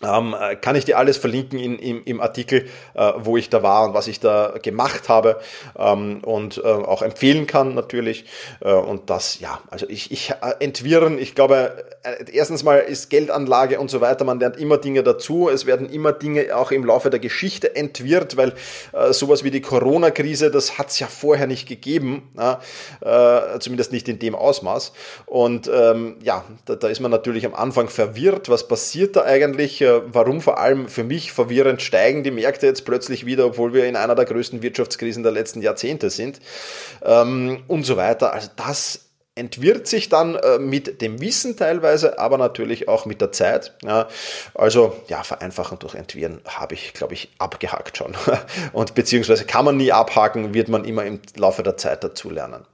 ähm, 0.03 0.35
äh, 0.39 0.55
kann 0.55 0.75
ich 0.75 0.85
dir 0.85 0.97
alles 0.97 1.17
verlinken 1.17 1.59
in, 1.59 1.77
im, 1.77 2.03
im 2.05 2.21
Artikel, 2.21 2.67
äh, 2.93 3.11
wo 3.17 3.37
ich 3.37 3.49
da 3.49 3.63
war 3.63 3.85
und 3.85 3.93
was 3.93 4.07
ich 4.07 4.19
da 4.19 4.53
gemacht 4.61 5.09
habe 5.09 5.39
ähm, 5.77 6.19
und 6.23 6.57
äh, 6.57 6.67
auch 6.67 7.01
empfehlen 7.01 7.47
kann 7.47 7.75
natürlich. 7.75 8.25
Äh, 8.61 8.73
und 8.73 9.09
das, 9.09 9.39
ja, 9.39 9.59
also 9.69 9.87
ich, 9.89 10.11
ich 10.11 10.31
äh, 10.31 10.35
entwirren, 10.59 11.19
ich 11.19 11.35
glaube, 11.35 11.85
äh, 12.03 12.31
erstens 12.31 12.63
mal 12.63 12.77
ist 12.77 13.09
Geldanlage 13.09 13.79
und 13.79 13.91
so 13.91 13.99
weiter, 13.99 14.23
man 14.23 14.39
lernt 14.39 14.57
immer 14.57 14.77
Dinge 14.77 15.03
dazu, 15.03 15.49
es 15.49 15.65
werden 15.65 15.89
immer 15.89 16.13
Dinge 16.13 16.55
auch 16.55 16.71
im 16.71 16.85
Laufe 16.85 17.09
der 17.09 17.19
Geschichte 17.19 17.75
entwirrt, 17.75 18.37
weil 18.37 18.53
sowas 19.11 19.43
wie 19.43 19.51
die 19.51 19.61
Corona-Krise, 19.61 20.51
das 20.51 20.77
hat 20.77 20.89
es 20.89 20.99
ja 20.99 21.07
vorher 21.07 21.47
nicht 21.47 21.67
gegeben, 21.67 22.29
äh, 22.37 23.59
zumindest 23.59 23.91
nicht 23.91 24.07
in 24.07 24.19
dem 24.19 24.35
Ausmaß. 24.35 24.93
Und 25.25 25.69
ähm, 25.73 26.17
ja, 26.21 26.43
da, 26.65 26.75
da 26.75 26.87
ist 26.87 26.99
man 26.99 27.11
natürlich 27.11 27.45
am 27.45 27.53
Anfang 27.53 27.89
verwirrt, 27.89 28.49
was 28.49 28.67
passiert 28.67 29.15
da 29.15 29.23
eigentlich? 29.23 29.81
Warum 30.07 30.41
vor 30.41 30.59
allem 30.59 30.87
für 30.87 31.03
mich 31.03 31.31
verwirrend 31.31 31.81
steigen 31.81 32.23
die 32.23 32.31
Märkte 32.31 32.65
jetzt 32.65 32.85
plötzlich 32.85 33.25
wieder, 33.25 33.45
obwohl 33.45 33.73
wir 33.73 33.85
in 33.85 33.95
einer 33.95 34.15
der 34.15 34.25
größten 34.25 34.61
Wirtschaftskrisen 34.61 35.23
der 35.23 35.31
letzten 35.31 35.61
Jahrzehnte 35.61 36.09
sind 36.09 36.39
ähm, 37.03 37.63
und 37.67 37.83
so 37.83 37.97
weiter. 37.97 38.33
Also 38.33 38.49
das 38.55 39.09
entwirrt 39.39 39.87
sich 39.87 40.09
dann 40.09 40.35
äh, 40.35 40.59
mit 40.59 41.01
dem 41.01 41.21
Wissen 41.21 41.55
teilweise, 41.55 42.19
aber 42.19 42.37
natürlich 42.37 42.89
auch 42.89 43.05
mit 43.05 43.21
der 43.21 43.31
Zeit. 43.31 43.73
Ja, 43.83 44.07
also 44.53 44.97
ja, 45.07 45.23
vereinfachen 45.23 45.79
durch 45.79 45.95
Entwirren 45.95 46.41
habe 46.45 46.73
ich, 46.73 46.93
glaube 46.93 47.13
ich, 47.13 47.29
abgehakt 47.39 47.97
schon. 47.97 48.15
Und 48.73 48.95
beziehungsweise 48.95 49.45
kann 49.45 49.65
man 49.65 49.77
nie 49.77 49.93
abhaken, 49.93 50.53
wird 50.53 50.67
man 50.67 50.83
immer 50.83 51.05
im 51.05 51.21
Laufe 51.37 51.63
der 51.63 51.77
Zeit 51.77 52.03
dazulernen. 52.03 52.65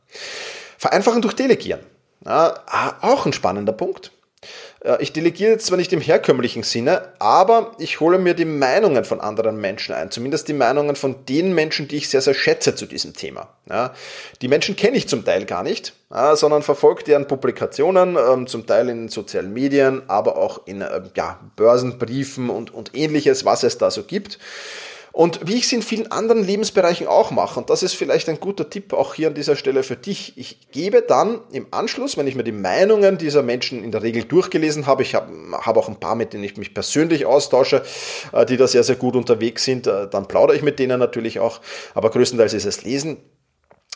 Vereinfachen 0.78 1.21
durch 1.21 1.36
Delegieren. 1.36 1.82
Ja, 2.25 2.63
auch 3.01 3.25
ein 3.28 3.34
spannender 3.34 3.73
Punkt. 3.73 4.12
Äh, 4.84 4.97
ich 5.01 5.13
delegiere 5.13 5.51
jetzt 5.51 5.65
zwar 5.65 5.77
nicht 5.77 5.93
im 5.93 6.01
herkömmlichen 6.01 6.63
Sinne, 6.63 7.13
aber 7.19 7.71
ich 7.79 7.99
hole 7.99 8.17
mir 8.17 8.34
die 8.34 8.45
Meinungen 8.45 9.05
von 9.05 9.21
anderen 9.21 9.60
Menschen 9.60 9.95
ein. 9.95 10.12
Zumindest 10.12 10.47
die 10.47 10.53
Meinungen 10.53 10.95
von 10.95 11.25
den 11.25 11.53
Menschen, 11.53 11.88
die 11.88 11.97
ich 11.97 12.10
sehr, 12.10 12.21
sehr 12.21 12.34
schätze 12.34 12.75
zu 12.75 12.86
diesem 12.86 13.13
Thema. 13.13 13.49
Die 14.41 14.47
Menschen 14.47 14.75
kenne 14.75 14.97
ich 14.97 15.08
zum 15.08 15.25
Teil 15.25 15.45
gar 15.45 15.63
nicht, 15.63 15.93
sondern 16.34 16.62
verfolge 16.62 17.03
deren 17.03 17.27
Publikationen, 17.27 18.15
ähm, 18.17 18.47
zum 18.47 18.65
Teil 18.65 18.89
in 18.89 19.10
sozialen 19.10 19.53
Medien, 19.53 20.03
aber 20.08 20.38
auch 20.38 20.65
in 20.65 20.81
äh, 20.81 21.01
ja, 21.15 21.39
Börsenbriefen 21.55 22.49
und, 22.49 22.73
und 22.73 22.95
ähnliches, 22.95 23.45
was 23.45 23.63
es 23.63 23.77
da 23.77 23.91
so 23.91 24.03
gibt. 24.03 24.39
Und 25.15 25.47
wie 25.47 25.56
ich 25.56 25.63
es 25.63 25.71
in 25.71 25.82
vielen 25.82 26.12
anderen 26.12 26.43
Lebensbereichen 26.43 27.08
auch 27.08 27.32
mache, 27.32 27.58
und 27.58 27.69
das 27.69 27.84
ist 27.84 27.93
vielleicht 27.93 28.28
ein 28.28 28.41
guter 28.41 28.69
Tipp 28.69 28.91
auch 28.91 29.13
hier 29.13 29.30
an 29.30 29.34
dieser 29.34 29.56
Stelle 29.56 29.82
für 29.84 29.95
dich, 29.95 30.38
ich 30.38 30.69
gebe 30.71 31.01
dann 31.01 31.39
im 31.54 31.67
Anschluss, 31.71 32.17
wenn 32.17 32.28
ich 32.28 32.36
mir 32.36 32.43
die 32.43 32.51
Meinungen 32.51 33.17
dieser 33.17 33.41
Menschen 33.41 33.82
in 33.82 33.93
der 33.93 34.04
Regel 34.04 34.25
durchgelesen 34.25 34.88
habe, 34.88 35.04
ich 35.04 35.15
habe 35.15 35.32
hab 35.54 35.78
auch 35.78 35.88
ein 35.88 36.01
paar, 36.01 36.15
mit 36.15 36.34
denen 36.34 36.43
ich 36.43 36.58
mich 36.58 36.73
persönlich 36.73 37.25
austausche, 37.25 37.86
äh, 38.34 38.45
die 38.45 38.58
da 38.58 38.67
sehr, 38.67 38.84
sehr 38.84 38.97
gut 38.97 39.15
unterwegs 39.15 39.63
sind, 39.63 39.88
äh, 39.88 40.10
dann 40.10 40.28
plaudere 40.28 40.58
ich 40.58 40.63
mit 40.63 40.80
denen 40.80 40.99
natürlich 40.99 41.39
auch, 41.39 41.62
aber 41.93 42.10
größtenteils 42.10 42.54
ist 42.54 42.65
es 42.65 42.84
Lesen. 42.84 43.15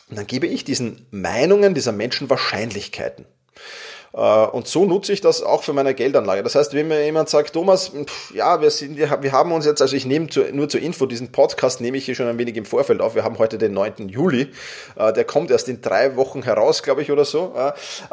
Dann 0.08 0.26
gebe 0.26 0.46
ich 0.46 0.64
diesen 0.64 1.06
Meinungen 1.10 1.74
dieser 1.74 1.92
Menschen 1.92 2.30
Wahrscheinlichkeiten. 2.30 3.26
Äh, 4.12 4.18
und 4.18 4.66
so 4.66 4.84
nutze 4.84 5.12
ich 5.12 5.20
das 5.20 5.42
auch 5.42 5.62
für 5.62 5.72
meine 5.72 5.94
Geldanlage. 5.94 6.42
Das 6.42 6.54
heißt, 6.54 6.74
wenn 6.74 6.88
mir 6.88 7.04
jemand 7.04 7.28
sagt, 7.28 7.52
Thomas, 7.52 7.92
ja, 8.34 8.60
wir, 8.60 8.70
sind, 8.70 8.98
wir 8.98 9.32
haben 9.32 9.52
uns 9.52 9.66
jetzt, 9.66 9.80
also 9.82 9.96
ich 9.96 10.06
nehme 10.06 10.28
zu, 10.28 10.42
nur 10.52 10.68
zur 10.68 10.80
Info, 10.80 11.06
diesen 11.06 11.32
Podcast 11.32 11.80
nehme 11.80 11.96
ich 11.96 12.04
hier 12.04 12.14
schon 12.14 12.26
ein 12.26 12.38
wenig 12.38 12.56
im 12.56 12.64
Vorfeld 12.64 13.00
auf. 13.00 13.14
Wir 13.14 13.24
haben 13.24 13.38
heute 13.38 13.58
den 13.58 13.72
9. 13.72 14.08
Juli. 14.08 14.48
Äh, 14.96 15.12
der 15.12 15.24
kommt 15.24 15.50
erst 15.50 15.68
in 15.68 15.80
drei 15.80 16.16
Wochen 16.16 16.42
heraus, 16.42 16.82
glaube 16.82 17.02
ich, 17.02 17.10
oder 17.10 17.24
so. 17.24 17.54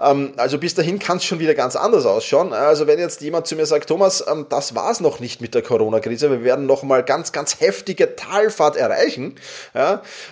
Ähm, 0.01 0.33
also 0.37 0.57
bis 0.57 0.75
dahin 0.75 0.99
kann 0.99 1.17
es 1.17 1.23
schon 1.23 1.39
wieder 1.39 1.55
ganz 1.55 1.75
anders 1.75 2.05
ausschauen. 2.05 2.53
Also 2.53 2.87
wenn 2.87 2.99
jetzt 2.99 3.21
jemand 3.21 3.47
zu 3.47 3.55
mir 3.55 3.65
sagt, 3.65 3.87
Thomas, 3.87 4.23
ähm, 4.27 4.45
das 4.49 4.75
war 4.75 4.91
es 4.91 4.99
noch 4.99 5.19
nicht 5.19 5.41
mit 5.41 5.55
der 5.55 5.61
Corona-Krise, 5.61 6.29
wir 6.29 6.43
werden 6.43 6.65
noch 6.65 6.83
mal 6.83 7.03
ganz, 7.03 7.31
ganz 7.31 7.59
heftige 7.59 8.15
Talfahrt 8.15 8.75
erreichen, 8.75 9.35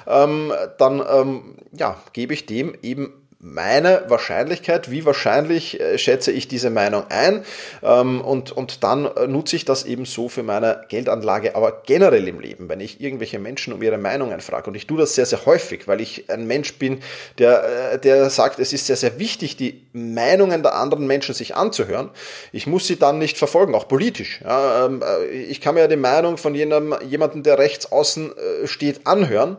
ähm, 0.07 0.53
dann 0.77 1.55
ja, 1.71 1.97
gebe 2.13 2.33
ich 2.33 2.45
dem 2.45 2.75
eben 2.81 3.24
meine 3.45 4.03
Wahrscheinlichkeit, 4.07 4.89
wie 4.89 5.05
wahrscheinlich 5.05 5.79
äh, 5.79 5.99
schätze 5.99 6.31
ich 6.31 6.47
diese 6.47 6.71
Meinung 6.71 7.03
ein 7.09 7.45
ähm, 7.83 8.21
und, 8.21 8.51
und 8.51 8.83
dann 8.83 9.05
äh, 9.05 9.27
nutze 9.27 9.55
ich 9.55 9.65
das 9.65 9.85
eben 9.85 10.05
so 10.05 10.29
für 10.29 10.41
meine 10.41 10.83
Geldanlage, 10.89 11.55
aber 11.55 11.83
generell 11.85 12.27
im 12.27 12.39
Leben, 12.39 12.69
wenn 12.69 12.79
ich 12.79 12.99
irgendwelche 12.99 13.37
Menschen 13.37 13.71
um 13.71 13.83
ihre 13.83 13.99
Meinungen 13.99 14.41
frage 14.41 14.67
und 14.67 14.75
ich 14.75 14.87
tue 14.87 14.97
das 14.97 15.13
sehr, 15.13 15.27
sehr 15.27 15.45
häufig, 15.45 15.87
weil 15.87 16.01
ich 16.01 16.27
ein 16.27 16.47
Mensch 16.47 16.73
bin, 16.79 17.01
der, 17.37 17.91
äh, 17.93 17.99
der 17.99 18.31
sagt, 18.31 18.57
es 18.57 18.73
ist 18.73 18.87
sehr, 18.87 18.95
sehr 18.95 19.19
wichtig, 19.19 19.57
die 19.57 19.85
Meinungen 19.93 20.63
der 20.63 20.73
anderen 20.73 21.05
Menschen 21.05 21.35
sich 21.35 21.55
anzuhören. 21.55 22.09
Ich 22.51 22.65
muss 22.65 22.87
sie 22.87 22.97
dann 22.97 23.19
nicht 23.19 23.37
verfolgen, 23.37 23.75
auch 23.75 23.87
politisch. 23.87 24.39
Ähm, 24.43 25.03
ich 25.31 25.61
kann 25.61 25.75
mir 25.75 25.81
ja 25.81 25.87
die 25.87 25.97
Meinung 25.97 26.37
von 26.37 26.55
jenem, 26.55 26.95
jemandem, 27.07 27.43
der 27.43 27.59
rechts 27.59 27.91
außen 27.91 28.31
steht, 28.65 29.05
anhören, 29.05 29.57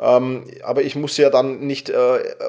ähm, 0.00 0.44
aber 0.62 0.82
ich 0.82 0.96
muss 0.96 1.16
sie 1.16 1.22
ja 1.22 1.30
dann 1.30 1.60
nicht 1.60 1.92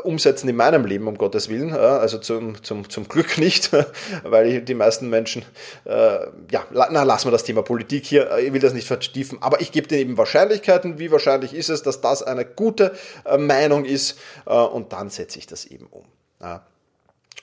umsetzen 0.04 0.29
umsetzen 0.30 0.50
in 0.50 0.56
meinem 0.56 0.86
Leben, 0.86 1.08
um 1.08 1.18
Gottes 1.18 1.50
Willen. 1.50 1.74
Also 1.74 2.20
zum, 2.20 2.64
zum, 2.64 2.90
zum 2.90 3.08
Glück 3.08 3.38
nicht, 3.38 3.72
weil 4.24 4.62
die 4.62 4.74
meisten 4.76 5.10
Menschen, 5.10 5.44
äh, 5.86 6.20
ja, 6.52 6.66
na, 6.72 7.04
lassen 7.04 7.28
wir 7.28 7.32
das 7.32 7.44
Thema 7.44 7.64
Politik 7.64 8.06
hier, 8.06 8.38
ich 8.38 8.54
will 8.54 8.62
das 8.62 8.74
nicht 8.74 8.88
vertiefen, 8.88 9.40
aber 9.42 9.62
ich 9.62 9.72
gebe 9.72 9.88
dir 9.88 9.98
eben 9.98 10.18
Wahrscheinlichkeiten, 10.18 11.00
wie 11.00 11.12
wahrscheinlich 11.12 11.54
ist 11.54 11.70
es, 11.70 11.82
dass 11.82 12.02
das 12.02 12.22
eine 12.24 12.46
gute 12.46 12.94
äh, 13.26 13.38
Meinung 13.38 13.86
ist 13.86 14.20
äh, 14.46 14.54
und 14.54 14.94
dann 14.94 15.10
setze 15.10 15.40
ich 15.40 15.48
das 15.48 15.66
eben 15.66 15.88
um. 15.88 16.04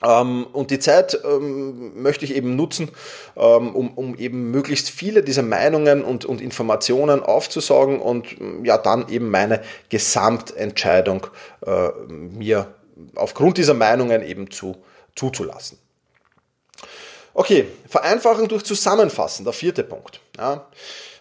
Ähm, 0.04 0.46
und 0.52 0.70
die 0.70 0.78
Zeit 0.78 1.18
ähm, 1.24 2.02
möchte 2.02 2.24
ich 2.24 2.34
eben 2.34 2.54
nutzen, 2.54 2.90
ähm, 3.36 3.74
um, 3.74 3.90
um 3.94 4.14
eben 4.16 4.50
möglichst 4.50 4.90
viele 4.90 5.22
dieser 5.22 5.42
Meinungen 5.42 6.04
und, 6.04 6.24
und 6.26 6.40
Informationen 6.40 7.22
aufzusaugen 7.22 7.98
und 7.98 8.36
ja 8.62 8.76
dann 8.76 9.08
eben 9.08 9.30
meine 9.30 9.62
Gesamtentscheidung 9.88 11.26
äh, 11.64 11.88
mir 12.08 12.74
aufgrund 13.14 13.58
dieser 13.58 13.74
Meinungen 13.74 14.22
eben 14.22 14.50
zu, 14.50 14.76
zuzulassen. 15.14 15.78
Okay, 17.34 17.66
vereinfachen 17.88 18.48
durch 18.48 18.64
Zusammenfassen, 18.64 19.44
der 19.44 19.52
vierte 19.52 19.84
Punkt. 19.84 20.20
Ja. 20.38 20.66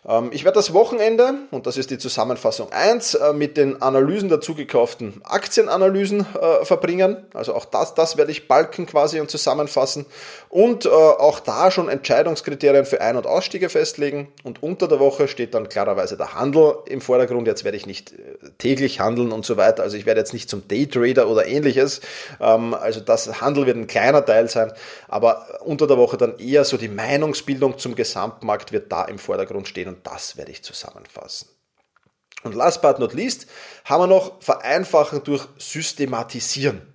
Ähm, 0.07 0.29
ich 0.31 0.43
werde 0.43 0.55
das 0.55 0.73
Wochenende, 0.73 1.33
und 1.51 1.67
das 1.67 1.77
ist 1.77 1.89
die 1.89 1.97
Zusammenfassung 1.97 2.71
1, 2.71 3.15
äh, 3.15 3.33
mit 3.33 3.57
den 3.57 3.81
Analysen 3.81 4.29
der 4.29 4.41
zugekauften 4.41 5.21
Aktienanalysen 5.23 6.21
äh, 6.21 6.65
verbringen. 6.65 7.17
Also 7.33 7.55
auch 7.55 7.65
das, 7.65 7.95
das 7.95 8.17
werde 8.17 8.31
ich 8.31 8.47
balken 8.47 8.85
quasi 8.85 9.19
und 9.19 9.29
zusammenfassen. 9.29 10.05
Und 10.49 10.85
äh, 10.85 10.89
auch 10.89 11.39
da 11.39 11.71
schon 11.71 11.89
Entscheidungskriterien 11.89 12.85
für 12.85 13.01
Ein- 13.01 13.17
und 13.17 13.25
Ausstiege 13.25 13.69
festlegen. 13.69 14.27
Und 14.43 14.61
unter 14.61 14.87
der 14.87 14.99
Woche 14.99 15.27
steht 15.27 15.53
dann 15.53 15.69
klarerweise 15.69 16.17
der 16.17 16.35
Handel 16.35 16.75
im 16.85 17.01
Vordergrund. 17.01 17.47
Jetzt 17.47 17.63
werde 17.63 17.77
ich 17.77 17.85
nicht 17.85 18.13
täglich 18.57 18.99
handeln 18.99 19.31
und 19.31 19.45
so 19.45 19.57
weiter. 19.57 19.83
Also 19.83 19.97
ich 19.97 20.05
werde 20.05 20.19
jetzt 20.19 20.33
nicht 20.33 20.49
zum 20.49 20.67
Daytrader 20.67 21.27
oder 21.27 21.47
ähnliches. 21.47 22.01
Ähm, 22.39 22.73
also 22.73 22.99
das 22.99 23.41
Handel 23.41 23.65
wird 23.65 23.77
ein 23.77 23.87
kleiner 23.87 24.23
Teil 24.25 24.49
sein. 24.49 24.71
Aber 25.07 25.45
unter 25.63 25.87
der 25.87 25.97
Woche 25.97 26.17
dann 26.17 26.37
eher 26.37 26.63
so 26.63 26.77
die 26.77 26.89
Meinungsbildung 26.89 27.77
zum 27.77 27.95
Gesamtmarkt 27.95 28.71
wird 28.71 28.91
da 28.91 29.05
im 29.05 29.17
Vordergrund 29.17 29.67
stehen 29.67 29.94
und 29.95 30.05
das 30.05 30.37
werde 30.37 30.51
ich 30.51 30.63
zusammenfassen. 30.63 31.49
Und 32.43 32.53
last 32.53 32.81
but 32.81 32.99
not 32.99 33.13
least 33.13 33.47
haben 33.85 34.03
wir 34.03 34.07
noch 34.07 34.41
vereinfachen 34.43 35.23
durch 35.23 35.47
Systematisieren. 35.57 36.93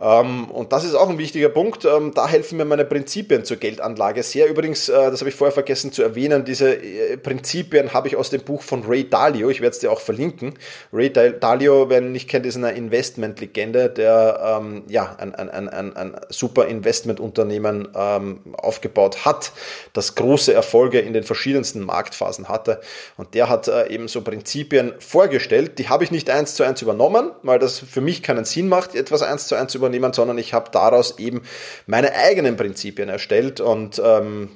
Ähm, 0.00 0.50
und 0.50 0.72
das 0.72 0.84
ist 0.84 0.94
auch 0.94 1.08
ein 1.08 1.18
wichtiger 1.18 1.48
Punkt. 1.48 1.84
Ähm, 1.84 2.12
da 2.14 2.28
helfen 2.28 2.56
mir 2.56 2.64
meine 2.64 2.84
Prinzipien 2.84 3.44
zur 3.44 3.58
Geldanlage 3.58 4.22
sehr. 4.22 4.48
Übrigens, 4.48 4.88
äh, 4.88 5.10
das 5.10 5.20
habe 5.20 5.30
ich 5.30 5.36
vorher 5.36 5.52
vergessen 5.52 5.92
zu 5.92 6.02
erwähnen, 6.02 6.44
diese 6.44 6.74
äh, 6.74 7.16
Prinzipien 7.16 7.92
habe 7.92 8.08
ich 8.08 8.16
aus 8.16 8.30
dem 8.30 8.42
Buch 8.42 8.62
von 8.62 8.84
Ray 8.84 9.08
Dalio. 9.08 9.50
Ich 9.50 9.60
werde 9.60 9.74
es 9.74 9.78
dir 9.80 9.92
auch 9.92 10.00
verlinken. 10.00 10.54
Ray 10.92 11.12
Dalio, 11.12 11.88
wer 11.88 11.98
ihn 11.98 12.12
nicht 12.12 12.28
kennt, 12.28 12.46
ist 12.46 12.56
eine 12.56 12.72
Investmentlegende, 12.72 13.90
der 13.90 14.60
ähm, 14.60 14.84
ja, 14.88 15.14
ein, 15.18 15.34
ein, 15.34 15.68
ein, 15.68 15.96
ein, 15.96 16.16
super 16.28 16.66
Investmentunternehmen 16.66 17.94
aufgebaut 17.94 19.24
hat, 19.24 19.52
das 19.92 20.14
große 20.14 20.52
Erfolge 20.52 21.00
in 21.00 21.12
den 21.12 21.24
verschiedensten 21.24 21.80
Marktphasen 21.80 22.48
hatte. 22.48 22.80
Und 23.16 23.34
der 23.34 23.48
hat 23.48 23.68
äh, 23.68 23.88
eben 23.88 24.08
so 24.08 24.22
Prinzipien 24.22 24.94
vorgestellt. 24.98 25.78
Die 25.78 25.88
habe 25.88 26.04
ich 26.04 26.10
nicht 26.10 26.30
eins 26.30 26.54
zu 26.54 26.62
eins 26.62 26.82
übernommen, 26.82 27.30
weil 27.42 27.58
das 27.58 27.78
für 27.78 28.00
mich 28.00 28.22
keinen 28.22 28.44
Sinn 28.44 28.68
macht, 28.68 28.94
etwas 28.94 29.22
eins 29.22 29.46
zu 29.46 29.54
eins 29.54 29.72
zu 29.72 29.78
übernehmen, 29.82 30.12
sondern 30.12 30.38
ich 30.38 30.54
habe 30.54 30.70
daraus 30.70 31.18
eben 31.18 31.42
meine 31.86 32.14
eigenen 32.14 32.56
Prinzipien 32.56 33.08
erstellt 33.08 33.60
und 33.60 34.00
ähm, 34.04 34.50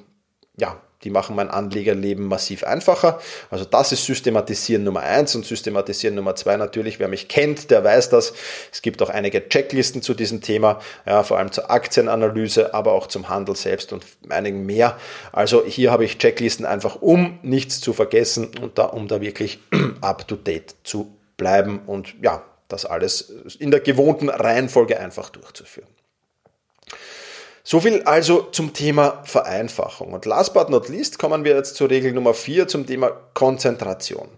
ja, 0.57 0.81
die 1.03 1.11
machen 1.11 1.35
mein 1.35 1.51
Anlegerleben 1.51 2.25
massiv 2.25 2.63
einfacher. 2.63 3.19
Also 3.51 3.65
das 3.65 3.91
ist 3.91 4.05
Systematisieren 4.05 4.83
Nummer 4.83 5.01
eins 5.01 5.35
und 5.35 5.45
Systematisieren 5.45 6.15
Nummer 6.15 6.35
zwei 6.35 6.57
natürlich. 6.57 6.99
Wer 6.99 7.07
mich 7.07 7.27
kennt, 7.27 7.69
der 7.69 7.83
weiß 7.83 8.09
das. 8.09 8.33
Es 8.71 8.81
gibt 8.81 9.01
auch 9.03 9.09
einige 9.09 9.47
Checklisten 9.47 10.01
zu 10.01 10.15
diesem 10.15 10.41
Thema, 10.41 10.79
ja, 11.05 11.21
vor 11.21 11.37
allem 11.37 11.51
zur 11.51 11.69
Aktienanalyse, 11.69 12.73
aber 12.73 12.93
auch 12.93 13.07
zum 13.07 13.29
Handel 13.29 13.55
selbst 13.55 13.93
und 13.93 14.05
einigen 14.29 14.65
mehr. 14.65 14.97
Also 15.31 15.63
hier 15.65 15.91
habe 15.91 16.03
ich 16.03 16.17
Checklisten 16.17 16.65
einfach, 16.65 16.95
um 16.99 17.37
nichts 17.43 17.79
zu 17.79 17.93
vergessen 17.93 18.49
und 18.59 18.79
da, 18.79 18.85
um 18.85 19.07
da 19.07 19.21
wirklich 19.21 19.59
up 20.01 20.27
to 20.27 20.35
date 20.35 20.75
zu 20.83 21.15
bleiben 21.37 21.81
und 21.85 22.15
ja, 22.23 22.43
das 22.67 22.85
alles 22.85 23.21
in 23.59 23.71
der 23.71 23.79
gewohnten 23.79 24.29
Reihenfolge 24.29 24.99
einfach 24.99 25.29
durchzuführen. 25.29 25.89
So 27.63 27.81
viel 27.81 28.03
also 28.03 28.43
zum 28.43 28.73
Thema 28.73 29.23
Vereinfachung. 29.25 30.13
Und 30.13 30.25
last 30.25 30.53
but 30.53 30.69
not 30.69 30.87
least 30.87 31.19
kommen 31.19 31.43
wir 31.43 31.55
jetzt 31.55 31.75
zur 31.75 31.89
Regel 31.89 32.13
Nummer 32.13 32.33
4 32.33 32.67
zum 32.69 32.85
Thema 32.85 33.09
Konzentration. 33.33 34.29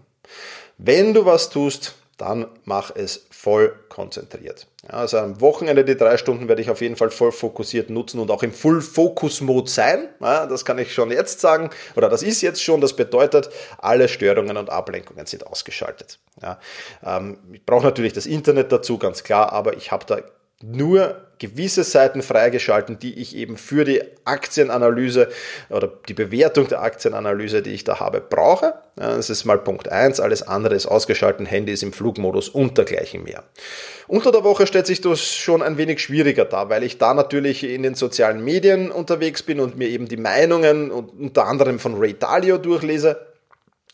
Wenn 0.78 1.14
du 1.14 1.26
was 1.26 1.50
tust, 1.50 1.94
dann 2.20 2.46
mach 2.64 2.94
es 2.94 3.26
voll 3.30 3.74
konzentriert. 3.88 4.66
Ja, 4.84 4.98
also 4.98 5.18
am 5.18 5.40
Wochenende 5.40 5.84
die 5.84 5.96
drei 5.96 6.16
Stunden 6.16 6.48
werde 6.48 6.62
ich 6.62 6.70
auf 6.70 6.80
jeden 6.80 6.96
Fall 6.96 7.10
voll 7.10 7.32
fokussiert 7.32 7.90
nutzen 7.90 8.20
und 8.20 8.30
auch 8.30 8.42
im 8.42 8.52
Full-Focus-Mode 8.52 9.70
sein. 9.70 10.08
Ja, 10.20 10.46
das 10.46 10.64
kann 10.64 10.78
ich 10.78 10.92
schon 10.92 11.10
jetzt 11.10 11.40
sagen, 11.40 11.70
oder 11.96 12.08
das 12.08 12.22
ist 12.22 12.42
jetzt 12.42 12.62
schon. 12.62 12.80
Das 12.80 12.94
bedeutet, 12.94 13.50
alle 13.78 14.08
Störungen 14.08 14.56
und 14.56 14.70
Ablenkungen 14.70 15.26
sind 15.26 15.46
ausgeschaltet. 15.46 16.18
Ja, 16.42 16.58
ähm, 17.04 17.38
ich 17.52 17.64
brauche 17.64 17.84
natürlich 17.84 18.12
das 18.12 18.26
Internet 18.26 18.72
dazu, 18.72 18.98
ganz 18.98 19.22
klar, 19.22 19.52
aber 19.52 19.76
ich 19.76 19.90
habe 19.90 20.04
da 20.06 20.20
nur 20.62 21.26
gewisse 21.38 21.84
Seiten 21.84 22.22
freigeschalten, 22.22 22.98
die 22.98 23.18
ich 23.18 23.34
eben 23.34 23.56
für 23.56 23.84
die 23.84 24.02
Aktienanalyse 24.26 25.30
oder 25.70 25.90
die 26.06 26.12
Bewertung 26.12 26.68
der 26.68 26.82
Aktienanalyse, 26.82 27.62
die 27.62 27.70
ich 27.70 27.82
da 27.82 27.98
habe, 27.98 28.20
brauche. 28.20 28.74
Das 28.94 29.30
ist 29.30 29.46
mal 29.46 29.56
Punkt 29.56 29.88
1, 29.88 30.20
alles 30.20 30.42
andere 30.42 30.74
ist 30.74 30.84
ausgeschalten, 30.84 31.46
Handy 31.46 31.72
ist 31.72 31.82
im 31.82 31.94
Flugmodus 31.94 32.50
und 32.50 32.76
dergleichen 32.76 33.24
mehr. 33.24 33.42
Unter 34.06 34.32
der 34.32 34.44
Woche 34.44 34.66
stellt 34.66 34.86
sich 34.86 35.00
das 35.00 35.24
schon 35.24 35.62
ein 35.62 35.78
wenig 35.78 36.00
schwieriger 36.00 36.44
dar, 36.44 36.68
weil 36.68 36.82
ich 36.82 36.98
da 36.98 37.14
natürlich 37.14 37.64
in 37.64 37.82
den 37.82 37.94
sozialen 37.94 38.44
Medien 38.44 38.90
unterwegs 38.90 39.42
bin 39.42 39.60
und 39.60 39.78
mir 39.78 39.88
eben 39.88 40.08
die 40.08 40.18
Meinungen 40.18 40.90
unter 40.90 41.46
anderem 41.46 41.78
von 41.78 41.94
Ray 41.96 42.12
Dalio 42.18 42.58
durchlese 42.58 43.29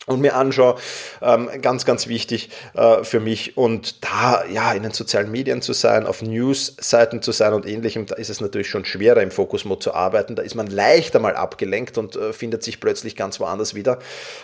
und 0.07 0.21
mir 0.21 0.35
anschaue, 0.35 0.75
ähm, 1.21 1.49
ganz, 1.61 1.85
ganz 1.85 2.07
wichtig 2.07 2.49
äh, 2.73 3.03
für 3.03 3.19
mich. 3.19 3.57
Und 3.57 4.03
da, 4.03 4.45
ja, 4.45 4.71
in 4.71 4.83
den 4.83 4.93
sozialen 4.93 5.29
Medien 5.29 5.61
zu 5.61 5.73
sein, 5.73 6.07
auf 6.07 6.21
News-Seiten 6.21 7.21
zu 7.21 7.31
sein 7.31 7.53
und 7.53 7.67
ähnlichem, 7.67 8.05
da 8.05 8.15
ist 8.15 8.29
es 8.29 8.41
natürlich 8.41 8.69
schon 8.69 8.85
schwerer 8.85 9.21
im 9.21 9.31
Fokus-Mode 9.31 9.81
zu 9.81 9.93
arbeiten. 9.93 10.35
Da 10.35 10.43
ist 10.43 10.55
man 10.55 10.67
leichter 10.67 11.19
mal 11.19 11.35
abgelenkt 11.35 11.97
und 11.97 12.15
äh, 12.15 12.31
findet 12.33 12.63
sich 12.63 12.79
plötzlich 12.79 13.15
ganz 13.15 13.39
woanders 13.39 13.75
wieder. 13.75 13.99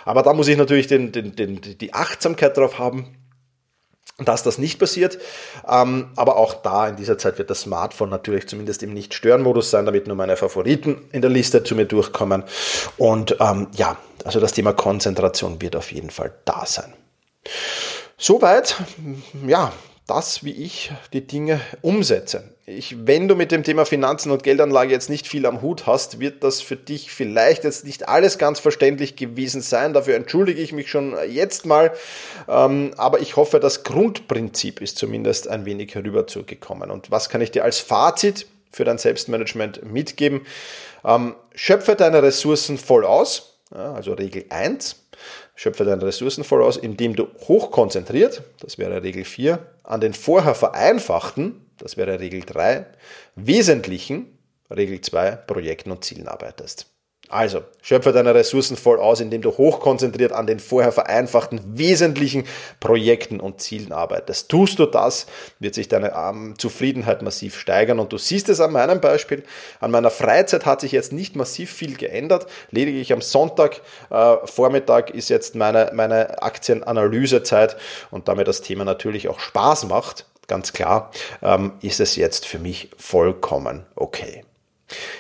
Aber 0.06 0.22
da 0.22 0.34
muss 0.34 0.50
ich 0.50 0.58
natürlich 0.58 0.88
den, 0.88 1.12
den, 1.14 1.36
den, 1.36 1.62
die 1.62 1.94
Achtsamkeit 1.94 2.58
drauf 2.58 2.78
haben, 2.78 3.16
dass 4.18 4.44
das 4.44 4.58
nicht 4.58 4.80
passiert. 4.80 5.18
Ähm, 5.68 6.12
aber 6.16 6.38
auch 6.38 6.54
da 6.54 6.88
in 6.88 6.96
dieser 6.96 7.18
Zeit 7.18 7.38
wird 7.38 7.50
das 7.50 7.62
Smartphone 7.62 8.10
natürlich 8.10 8.48
zumindest 8.48 8.84
im 8.84 8.94
Nicht-Stören-Modus 8.94 9.72
sein, 9.72 9.86
damit 9.86 10.08
nur 10.08 10.16
meine 10.16 10.38
Favoriten 10.38 11.02
in 11.12 11.22
der 11.22 11.32
Liste 11.32 11.64
zu 11.64 11.76
mir 11.76 11.86
durchkommen. 11.86 12.44
Und 12.98 13.38
ähm, 13.40 13.68
ja, 13.74 13.98
also 14.24 14.40
das 14.40 14.54
Thema 14.54 14.74
Konzentration 14.74 15.62
wird 15.62 15.76
auf 15.76 15.92
jeden 15.92 16.10
Fall 16.10 16.34
da 16.46 16.66
sein. 16.66 16.94
Soweit, 18.18 18.78
ja, 19.48 19.74
das, 20.08 20.44
wie 20.44 20.52
ich 20.52 20.92
die 21.12 21.26
Dinge 21.26 21.60
umsetze. 21.82 22.53
Ich, 22.66 23.06
wenn 23.06 23.28
du 23.28 23.36
mit 23.36 23.52
dem 23.52 23.64
Thema 23.64 23.86
Finanzen 23.86 24.32
und 24.32 24.42
Geldanlage 24.42 24.92
jetzt 24.92 25.10
nicht 25.10 25.28
viel 25.28 25.46
am 25.46 25.62
Hut 25.62 25.86
hast, 25.86 26.22
wird 26.22 26.46
das 26.46 26.62
für 26.62 26.78
dich 26.78 27.12
vielleicht 27.12 27.66
jetzt 27.66 27.84
nicht 27.84 28.08
alles 28.08 28.38
ganz 28.38 28.62
verständlich 28.62 29.18
gewesen 29.18 29.62
sein. 29.62 29.92
Dafür 29.92 30.16
entschuldige 30.16 30.62
ich 30.62 30.72
mich 30.72 30.90
schon 30.90 31.14
jetzt 31.28 31.66
mal. 31.66 31.92
Ähm, 32.48 32.92
aber 32.96 33.20
ich 33.20 33.36
hoffe, 33.36 33.60
das 33.60 33.84
Grundprinzip 33.84 34.80
ist 34.80 34.98
zumindest 34.98 35.50
ein 35.50 35.66
wenig 35.66 35.94
herüberzugekommen. 35.94 36.90
Und 36.90 37.12
was 37.12 37.28
kann 37.28 37.42
ich 37.42 37.52
dir 37.52 37.66
als 37.66 37.80
Fazit 37.80 38.48
für 38.72 38.86
dein 38.86 38.98
Selbstmanagement 38.98 39.84
mitgeben? 39.92 40.46
Ähm, 41.04 41.36
schöpfe 41.56 41.96
deine 41.96 42.24
Ressourcen 42.24 42.78
voll 42.78 43.04
aus. 43.04 43.58
also 43.72 44.14
Regel 44.14 44.46
1 44.48 45.04
Schöpfe 45.56 45.84
deine 45.84 46.02
Ressourcen 46.02 46.44
voll 46.44 46.64
aus, 46.64 46.78
indem 46.78 47.16
du 47.16 47.28
hochkonzentriert, 47.48 48.42
das 48.60 48.78
wäre 48.78 49.04
Regel 49.04 49.24
4, 49.24 49.60
an 49.84 50.02
den 50.02 50.14
vorher 50.14 50.56
vereinfachten, 50.56 51.62
das 51.78 51.98
wäre 51.98 52.20
Regel 52.20 52.42
3, 52.42 52.86
wesentlichen, 53.36 54.38
Regel 54.70 55.02
2, 55.02 55.32
Projekten 55.32 55.92
und 55.92 56.04
Zielen 56.04 56.28
arbeitest. 56.28 56.94
Also, 57.34 57.64
schöpfe 57.82 58.12
deine 58.12 58.36
Ressourcen 58.36 58.78
voll 58.78 59.00
aus, 59.00 59.20
indem 59.20 59.42
du 59.42 59.58
hochkonzentriert 59.58 60.34
an 60.34 60.46
den 60.46 60.60
vorher 60.60 60.92
vereinfachten 60.92 61.60
wesentlichen 61.66 62.44
Projekten 62.80 63.40
und 63.40 63.60
Zielen 63.60 63.92
arbeitest. 63.92 64.50
Tust 64.50 64.78
du 64.78 64.86
das, 64.86 65.26
wird 65.58 65.74
sich 65.74 65.88
deine 65.88 66.14
ähm, 66.16 66.56
Zufriedenheit 66.60 67.22
massiv 67.22 67.58
steigern 67.58 68.00
und 68.00 68.14
du 68.14 68.20
siehst 68.20 68.50
es 68.50 68.60
an 68.60 68.74
meinem 68.74 69.02
Beispiel. 69.02 69.44
An 69.80 69.90
meiner 69.90 70.12
Freizeit 70.12 70.68
hat 70.68 70.82
sich 70.82 70.92
jetzt 70.92 71.12
nicht 71.12 71.36
massiv 71.36 71.72
viel 71.72 71.96
geändert. 71.96 72.46
Lediglich 72.70 73.12
am 73.14 73.22
Sonntag 73.22 73.82
äh, 74.12 74.36
Vormittag 74.44 75.10
ist 75.10 75.30
jetzt 75.30 75.56
meine, 75.56 75.92
meine 75.96 76.44
Aktienanalysezeit 76.44 77.78
und 78.12 78.28
damit 78.28 78.48
das 78.48 78.62
Thema 78.62 78.86
natürlich 78.86 79.28
auch 79.28 79.40
Spaß 79.40 79.88
macht, 79.88 80.26
ganz 80.54 80.72
klar, 80.72 81.10
ähm, 81.42 81.72
ist 81.82 82.00
es 82.00 82.16
jetzt 82.16 82.46
für 82.46 82.60
mich 82.60 82.92
vollkommen 82.96 83.88
okay. 83.96 84.44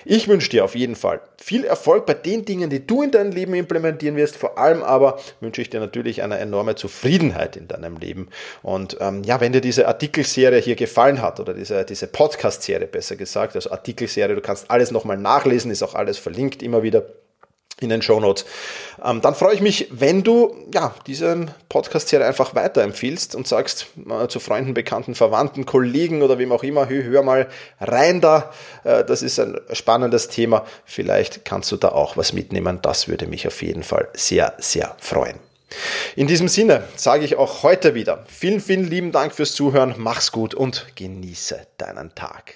Ich 0.05 0.27
wünsche 0.27 0.51
dir 0.51 0.63
auf 0.63 0.75
jeden 0.75 0.95
Fall 0.95 1.21
viel 1.41 1.65
Erfolg 1.65 2.05
bei 2.05 2.13
den 2.13 2.45
Dingen, 2.45 2.69
die 2.69 2.85
du 2.85 3.01
in 3.01 3.09
deinem 3.09 3.31
Leben 3.31 3.55
implementieren 3.55 4.15
wirst. 4.15 4.37
Vor 4.37 4.59
allem 4.59 4.83
aber 4.83 5.19
wünsche 5.39 5.63
ich 5.63 5.71
dir 5.71 5.79
natürlich 5.79 6.21
eine 6.21 6.37
enorme 6.37 6.75
Zufriedenheit 6.75 7.57
in 7.57 7.67
deinem 7.67 7.97
Leben. 7.97 8.27
Und 8.61 8.97
ähm, 8.99 9.23
ja, 9.23 9.41
wenn 9.41 9.53
dir 9.53 9.61
diese 9.61 9.87
Artikelserie 9.87 10.61
hier 10.61 10.75
gefallen 10.75 11.19
hat 11.19 11.39
oder 11.39 11.55
diese, 11.55 11.83
diese 11.83 12.05
Podcast-Serie 12.05 12.85
besser 12.85 13.15
gesagt, 13.15 13.55
also 13.55 13.71
Artikelserie, 13.71 14.35
du 14.35 14.41
kannst 14.41 14.69
alles 14.69 14.91
nochmal 14.91 15.17
nachlesen, 15.17 15.71
ist 15.71 15.81
auch 15.81 15.95
alles 15.95 16.19
verlinkt 16.19 16.61
immer 16.61 16.83
wieder 16.83 17.03
in 17.79 17.89
den 17.89 18.01
Show 18.01 18.19
Notes. 18.19 18.45
Ähm, 19.03 19.21
dann 19.21 19.35
freue 19.35 19.55
ich 19.55 19.61
mich, 19.61 19.87
wenn 19.91 20.23
du 20.23 20.55
ja, 20.73 20.93
diesen 21.07 21.51
Podcast 21.69 22.09
hier 22.09 22.25
einfach 22.25 22.55
weiterempfiehlst 22.55 23.35
und 23.35 23.47
sagst 23.47 23.87
äh, 24.09 24.27
zu 24.27 24.39
Freunden, 24.39 24.73
Bekannten, 24.73 25.15
Verwandten, 25.15 25.65
Kollegen 25.65 26.21
oder 26.21 26.37
wem 26.37 26.51
auch 26.51 26.63
immer, 26.63 26.89
hör, 26.89 27.03
hör 27.03 27.23
mal 27.23 27.47
rein 27.79 28.21
da. 28.21 28.51
Äh, 28.83 29.03
das 29.03 29.21
ist 29.21 29.39
ein 29.39 29.59
spannendes 29.73 30.29
Thema. 30.29 30.65
Vielleicht 30.85 31.45
kannst 31.45 31.71
du 31.71 31.77
da 31.77 31.89
auch 31.89 32.17
was 32.17 32.33
mitnehmen. 32.33 32.79
Das 32.81 33.07
würde 33.07 33.27
mich 33.27 33.47
auf 33.47 33.61
jeden 33.61 33.83
Fall 33.83 34.07
sehr, 34.13 34.53
sehr 34.59 34.95
freuen. 34.99 35.39
In 36.15 36.27
diesem 36.27 36.47
Sinne 36.47 36.83
sage 36.95 37.25
ich 37.25 37.35
auch 37.35 37.63
heute 37.63 37.95
wieder 37.95 38.25
vielen, 38.27 38.61
vielen 38.61 38.87
lieben 38.87 39.11
Dank 39.11 39.33
fürs 39.33 39.53
Zuhören. 39.53 39.95
Mach's 39.97 40.31
gut 40.31 40.53
und 40.53 40.85
genieße 40.95 41.67
deinen 41.77 42.13
Tag. 42.13 42.55